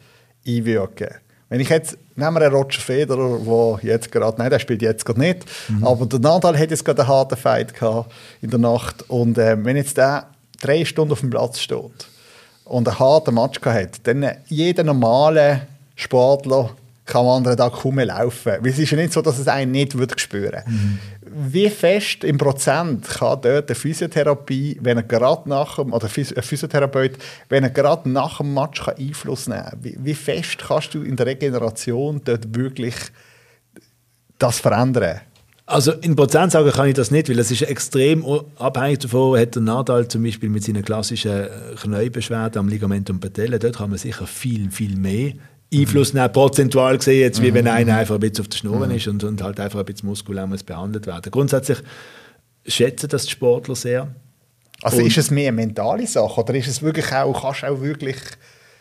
[0.46, 1.08] einwirken?
[1.48, 3.40] Wenn ich jetzt, nehmen wir einen Roger Federer,
[3.82, 5.82] der jetzt gerade, nein, der spielt jetzt gerade nicht, mhm.
[5.82, 9.56] aber der Nadal hat jetzt gerade einen harten Fight gehabt in der Nacht und äh,
[9.64, 10.28] wenn jetzt der
[10.60, 12.06] drei Stunden auf dem Platz steht
[12.64, 15.62] und einen harten Match hat, dann jeder normale
[15.96, 16.70] Sportler
[17.10, 18.52] kann am anderen Tag kaum mehr laufen.
[18.60, 20.98] Weil es ist ja nicht so, dass es einen nicht wird spüren mhm.
[21.32, 26.42] Wie fest im Prozent kann dort eine Physiotherapie, wenn er gerade nach dem, oder ein
[26.42, 29.78] Physiotherapeut, wenn er gerade nach dem Match kann Einfluss nehmen kann?
[29.84, 32.94] Wie, wie fest kannst du in der Regeneration dort wirklich
[34.38, 35.20] das verändern?
[35.70, 38.24] Also in Prozent sagen kann ich das nicht, weil es ist extrem
[38.56, 41.48] abhängig davon, hat der Nadal zum Beispiel mit seinen klassischen äh,
[41.80, 45.34] Knäuelbeschwerden am Ligamentum Patella, dort kann man sicher viel, viel mehr
[45.72, 47.70] Einfluss nehmen, prozentual gesehen, jetzt, wie wenn mhm.
[47.70, 48.96] einer einfach ein bisschen auf der Schnur mhm.
[48.96, 51.30] ist und, und halt einfach ein bisschen muskulär muss behandelt werden.
[51.30, 51.78] Grundsätzlich
[52.66, 54.08] schätzen das die Sportler sehr.
[54.82, 57.68] Also und ist es mehr eine mentale Sache oder ist es wirklich auch, kannst du
[57.68, 58.16] auch wirklich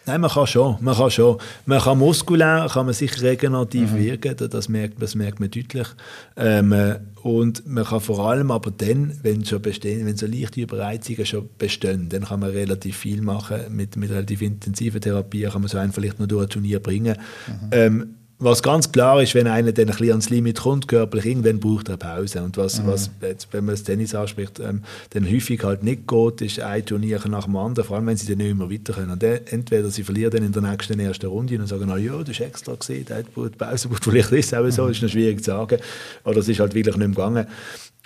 [0.10, 0.76] Nein, man kann schon.
[0.82, 1.38] Man kann schon.
[1.68, 3.98] Man kann muskulär kann man sich regenerativ mhm.
[3.98, 5.88] wirken, das merkt, das merkt man deutlich.
[6.36, 6.74] Ähm,
[7.22, 11.48] und man kann vor allem aber dann, wenn schon bestehen, wenn so leichte Überreizungen schon
[11.60, 13.60] bestehen, dann kann man relativ viel machen.
[13.70, 17.16] Mit, mit relativ intensiven Therapien kann man so einen vielleicht noch durch ein Turnier bringen.
[17.48, 17.70] Mhm.
[17.72, 21.60] Ähm, was ganz klar ist, wenn einer dann ein bisschen ans Limit kommt, körperlich, irgendwann
[21.60, 22.42] braucht er Pause.
[22.42, 22.88] Und was, mhm.
[22.88, 26.86] was jetzt, wenn man das Tennis anspricht, ähm, dann häufig halt nicht geht, ist ein
[26.86, 29.12] Turnier nach dem anderen, vor allem wenn sie dann nicht mehr weiter können.
[29.12, 32.32] Und entweder sie verlieren dann in der nächsten ersten Runde und sagen, na ja, du
[32.32, 34.06] hast extra gesehen, der hat gut Pause gebraucht.
[34.06, 34.92] Vielleicht ist es auch so, mhm.
[34.92, 35.80] ist noch schwierig zu sagen.
[36.24, 37.48] Oder es ist halt wirklich nicht mehr gegangen.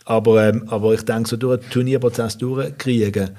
[0.06, 3.30] Aber, ähm, aber ich denke, so durch einen Turnierprozess durchkriegen,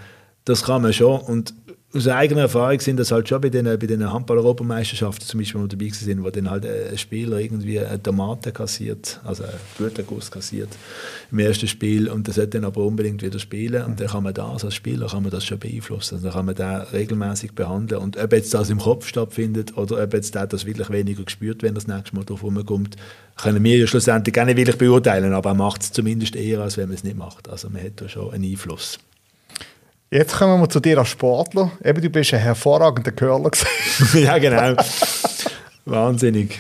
[0.44, 1.20] das kann man schon.
[1.20, 1.54] Und
[1.94, 5.66] aus eigener Erfahrung sind das halt schon bei den, bei den Handball-Europameisterschaften zum Beispiel, wo
[5.66, 10.70] dabei sind, wo dann halt ein Spieler irgendwie eine Tomate kassiert, also einen Bluterguss kassiert
[11.30, 14.34] im ersten Spiel und der sollte dann aber unbedingt wieder spielen und dann kann man
[14.34, 16.16] das als Spieler kann man das schon beeinflussen.
[16.16, 20.02] Also dann kann man den regelmäßig behandeln und ob jetzt das im Kopf stattfindet oder
[20.02, 22.96] ob jetzt der das wirklich weniger gespürt, wenn das nächste Mal drauf kommt,
[23.36, 26.88] können wir ja schlussendlich nicht wirklich beurteilen, aber er macht es zumindest eher, als wenn
[26.88, 27.48] man es nicht macht.
[27.48, 28.98] Also man hat da schon einen Einfluss.
[30.10, 31.72] Jetzt kommen wir zu dir als Sportler.
[31.84, 33.50] Eben, du bist ein hervorragender Curler.
[34.14, 34.76] ja, genau.
[35.84, 36.58] Wahnsinnig.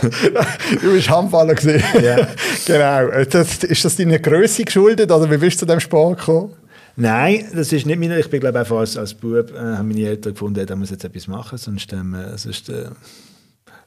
[0.00, 1.82] du bist Handballer gesehen.
[2.02, 2.28] Ja.
[2.66, 3.24] genau.
[3.24, 6.52] Das, ist das deine Größe geschuldet oder wie bist du zu dem Sport gekommen?
[6.96, 8.18] Nein, das ist nicht meine.
[8.20, 11.04] Ich bin glaube einfach als, als Bub äh, haben meine Eltern gefunden, da muss jetzt
[11.04, 12.86] etwas machen, sonst, ähm, sonst äh,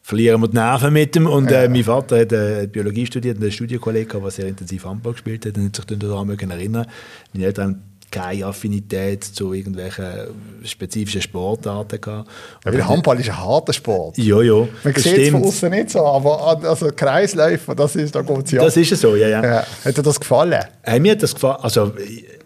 [0.03, 1.25] verlieren wir die Nerven mit ihm.
[1.25, 5.13] Und äh, mein Vater hat äh, Biologie studiert und einen Studienkollegen, der sehr intensiv Handball
[5.13, 6.85] gespielt hat und hat sich daran erinnern
[7.33, 10.05] Meine Eltern haben keine Affinität zu irgendwelchen
[10.63, 12.29] spezifischen Sportarten gehabt.
[12.63, 14.19] Ja, weil Handball ist ein harter Sport.
[14.19, 14.67] Ja, ja.
[14.83, 18.63] Man sieht es von außen nicht so, aber also Kreisläufer, das ist, da geht ja.
[18.63, 19.43] Das ist so, ja, ja.
[19.43, 19.65] ja.
[19.83, 20.63] Hat dir das gefallen?
[20.83, 21.57] Hey, mir hat das gefallen.
[21.61, 21.91] Also,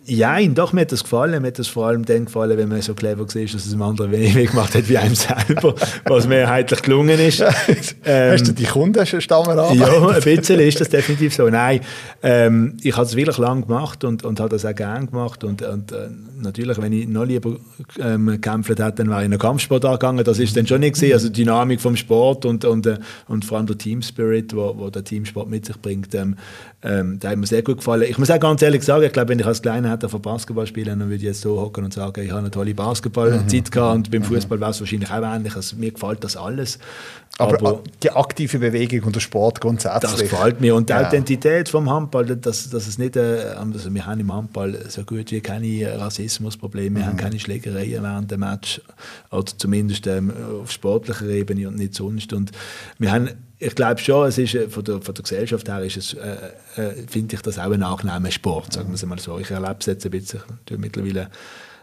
[0.10, 1.42] ja, doch, mir hat das gefallen.
[1.42, 3.82] Mir hat das vor allem dann gefallen, wenn man so clever war, dass es einem
[3.82, 7.44] anderen weniger gemacht hat wie einem selber, was mehrheitlich gelungen ist.
[8.06, 9.78] ähm, Hast du die Kundenstammer an?
[9.78, 11.50] Ja, ein bisschen ist das definitiv so.
[11.50, 11.82] Nein,
[12.24, 15.44] ähm, ich habe es wirklich lange gemacht und, und habe das auch gerne gemacht.
[15.44, 16.08] Und, und äh,
[16.40, 17.58] natürlich, wenn ich noch lieber
[18.00, 20.24] ähm, gekämpft hätte, dann wäre ich in einen Kampfsport angegangen.
[20.24, 21.14] Das ist dann schon nicht gesehen.
[21.14, 22.98] Also die Dynamik vom Sport und, und, äh,
[23.28, 26.38] und vor allem der Team Spirit, wo, wo der Teamsport mit sich bringt, ähm,
[26.84, 28.06] ähm, der hat mir sehr gut gefallen.
[28.08, 30.68] Ich muss auch ganz ehrlich sagen, ich glaube, wenn ich als Kleiner hätte von Basketball
[30.68, 33.72] spielen, dann würde ich jetzt so hocken und sagen, ich habe eine tolle Basketballzeit mhm.
[33.72, 34.26] gehabt und beim mhm.
[34.26, 35.56] Fußball wäre es wahrscheinlich auch ähnlich.
[35.56, 36.80] Also, mir gefällt das alles.
[37.40, 40.12] Aber, aber, die aktive Bewegung und der Sport grundsätzlich.
[40.12, 40.74] Das gefällt mir.
[40.76, 41.08] Und die ja.
[41.08, 45.32] Identität vom Handball, dass, dass es nicht, äh, also wir haben im Handball so gut
[45.32, 47.10] wie keine Rassismusprobleme, wir mhm.
[47.10, 48.82] haben keine Schlägereien während dem Match,
[49.30, 50.32] oder zumindest ähm,
[50.62, 52.34] auf sportlicher Ebene und nicht sonst.
[52.34, 52.52] Und
[52.98, 53.30] wir haben
[53.60, 56.82] ich glaube schon, es ist, äh, von, der, von der Gesellschaft her ist es, äh,
[56.82, 59.40] äh, finde ich das auch ein angenehmer Sport, sagen wir es mal so.
[59.40, 60.42] Ich erlebe es jetzt ein bisschen
[60.78, 61.30] mittlerweile.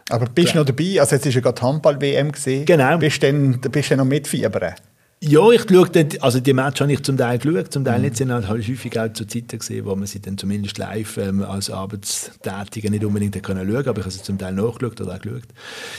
[0.09, 0.99] Aber bist du noch dabei?
[0.99, 2.65] Also jetzt ist ja gerade Handball-WM gesehen.
[2.65, 2.97] Genau.
[2.97, 4.75] Bist du denn, bist du noch mitfiebern?
[5.21, 8.05] Ja, ich schaue dann, also die Matches habe ich zum Teil geschaut, zum Teil mhm.
[8.05, 11.41] nicht, sind halt häufig auch zu Zeiten gesehen, wo man sie dann zumindest live ähm,
[11.41, 15.19] als Arbeitstätige nicht unbedingt können schauen, aber ich habe sie zum Teil nachgeschaut oder auch
[15.19, 15.47] geschaut.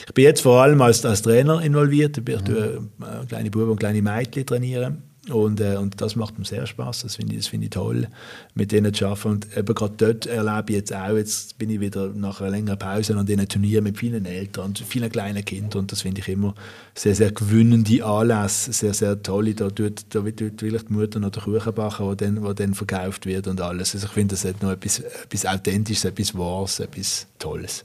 [0.07, 2.91] Ich bin jetzt vor allem als, als Trainer involviert, ich mhm.
[3.01, 7.03] äh, kleine Buben und kleine Mädchen trainieren und, äh, und das macht mir sehr Spaß.
[7.03, 8.09] Das finde ich, find ich toll,
[8.55, 9.29] mit denen zu arbeiten.
[9.29, 12.79] Und eben gerade dort erlebe ich jetzt auch, jetzt bin ich wieder nach einer längeren
[12.79, 15.81] Pause an diesen Turnieren mit vielen Eltern und vielen kleinen Kindern.
[15.81, 16.55] Und das finde ich immer
[16.95, 19.55] sehr, sehr gewinnende Anlässe, sehr, sehr toll.
[19.55, 23.27] Da tut, da wird vielleicht die Mutter noch den Kuchen backen, der dann, dann verkauft
[23.27, 23.95] wird und alles.
[23.95, 27.85] Also ich finde, das hat noch etwas, etwas Authentisches, etwas Wahres, etwas Tolles.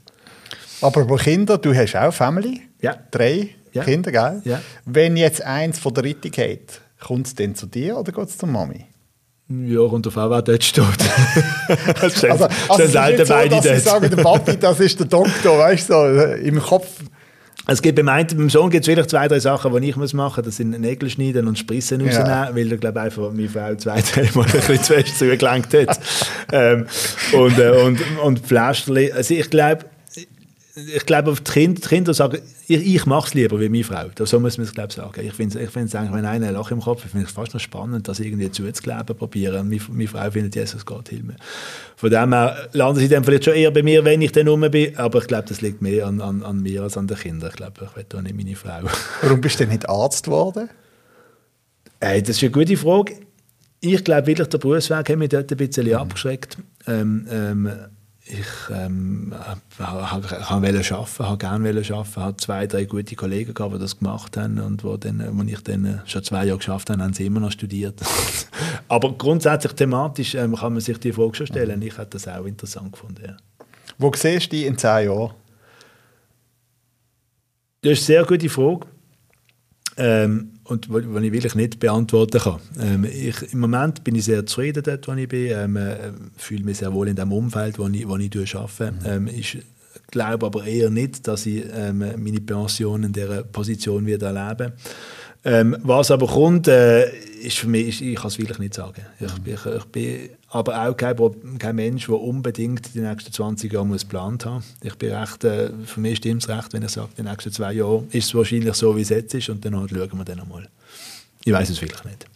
[0.80, 2.62] Aber bei Kindern, du hast auch Family?
[2.80, 2.96] Ja.
[3.10, 3.84] Drei ja.
[3.84, 4.42] Kinder, gell?
[4.44, 4.60] Ja.
[4.84, 8.38] Wenn jetzt eins von der Ritte geht, Kommt es denn zu dir oder geht es
[8.38, 8.86] zur Mami?
[9.48, 10.84] Ja, und auf wer dort steht.
[12.00, 15.58] das also, also es ist so, dass sie sagen, der Papi, das ist der Doktor,
[15.58, 16.86] weißt du, so, im Kopf.
[17.66, 20.14] Es gibt beim, einen, beim Sohn gibt es vielleicht zwei, drei Sachen, die ich muss
[20.14, 20.46] machen muss.
[20.46, 22.54] Das sind Nägel schneiden und Sprissen rausnehmen, ja.
[22.54, 26.00] weil er, glaube einfach meine Frau zwei, drei Mal ein bisschen zu fest zugelenkt hat.
[26.52, 26.86] ähm,
[27.32, 29.12] und, äh, und, und Pflasterli.
[29.12, 29.84] Also ich glaube,
[30.74, 34.06] ich glaube, die Kinder, die Kinder sagen, ich, ich mache es lieber wie meine Frau.
[34.24, 35.20] So muss man es, glaube ich, sagen.
[35.22, 37.52] Ich finde es ich eigentlich, wenn einer ein Loch im Kopf finde ich es fast
[37.52, 39.68] noch spannend, das irgendwie zuzukleben probieren.
[39.68, 41.36] Meine, meine Frau findet, Jesus Gott, hilf mir.
[41.96, 44.62] Von dem her landen sie dann vielleicht schon eher bei mir, wenn ich dann rum
[44.70, 47.50] bin, aber ich glaube, das liegt mehr an, an, an mir als an den Kindern.
[47.50, 48.80] Ich glaube, ich will da nicht meine Frau.
[49.20, 50.70] Warum bist du denn nicht Arzt geworden?
[52.00, 53.16] Hey, das ist eine gute Frage.
[53.80, 55.94] Ich glaube wirklich, der Berufsweg hat mich dort ein bisschen mhm.
[55.94, 56.56] abgeschreckt.
[56.86, 57.70] Ähm, ähm,
[58.32, 59.32] ich ähm,
[59.76, 64.58] wollte arbeiten, habe gerne arbeiten, habe zwei, drei gute Kollegen gehabt, die das gemacht haben
[64.58, 67.52] und wo, dann, wo ich dann schon zwei Jahre geschafft habe, haben sie immer noch
[67.52, 68.00] studiert.
[68.88, 71.82] Aber grundsätzlich thematisch ähm, kann man sich die Frage schon stellen.
[71.82, 73.22] Ich hätte das auch interessant gefunden.
[73.26, 73.36] Ja.
[73.98, 75.34] Wo siehst du dich in zehn Jahren?
[77.82, 78.86] Das ist eine sehr gute Frage.
[79.98, 82.60] Ähm, und was ich wirklich nicht beantworten kann.
[82.80, 85.50] Ähm, ich, Im Moment bin ich sehr zufrieden dort, wo ich bin.
[85.52, 88.92] Ähm, äh, fühle mich sehr wohl in dem Umfeld, wo ich, wo ich arbeite.
[88.92, 88.98] Mhm.
[89.06, 89.58] Ähm, ich
[90.10, 94.72] glaube aber eher nicht, dass ich ähm, meine Pension in dieser Position wieder erlebe.
[95.44, 97.10] Ähm, was aber kommt, äh,
[97.42, 99.02] ist für mich, ich kann es wirklich nicht sagen.
[99.20, 99.52] Ich, mhm.
[99.52, 101.16] ich, ich bin aber auch kein,
[101.58, 104.62] kein Mensch, der unbedingt die nächsten 20 Jahre muss geplant haben.
[104.82, 107.72] Ich bin recht, äh, für mich stimmt es recht, wenn ich sage, die nächsten zwei
[107.72, 110.68] Jahre ist es wahrscheinlich so, wie es jetzt ist und dann schauen wir dann nochmal.
[111.44, 112.26] Ich weiß es wirklich nicht.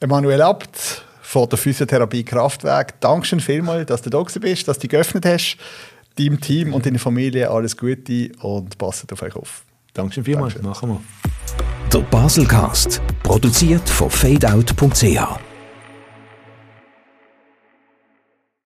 [0.00, 5.26] Emanuel Abt von der Physiotherapie Kraftwerk, danke vielmals, dass du da bist, dass du geöffnet
[5.26, 5.58] hast.
[6.18, 9.62] Deinem Team und deiner Familie alles Gute und passt auf euch auf.
[9.92, 10.88] Dankeschön vielmals, Dankeschön.
[10.88, 11.90] machen wir.
[11.92, 15.51] Der Baselcast, produziert von fadeout.ch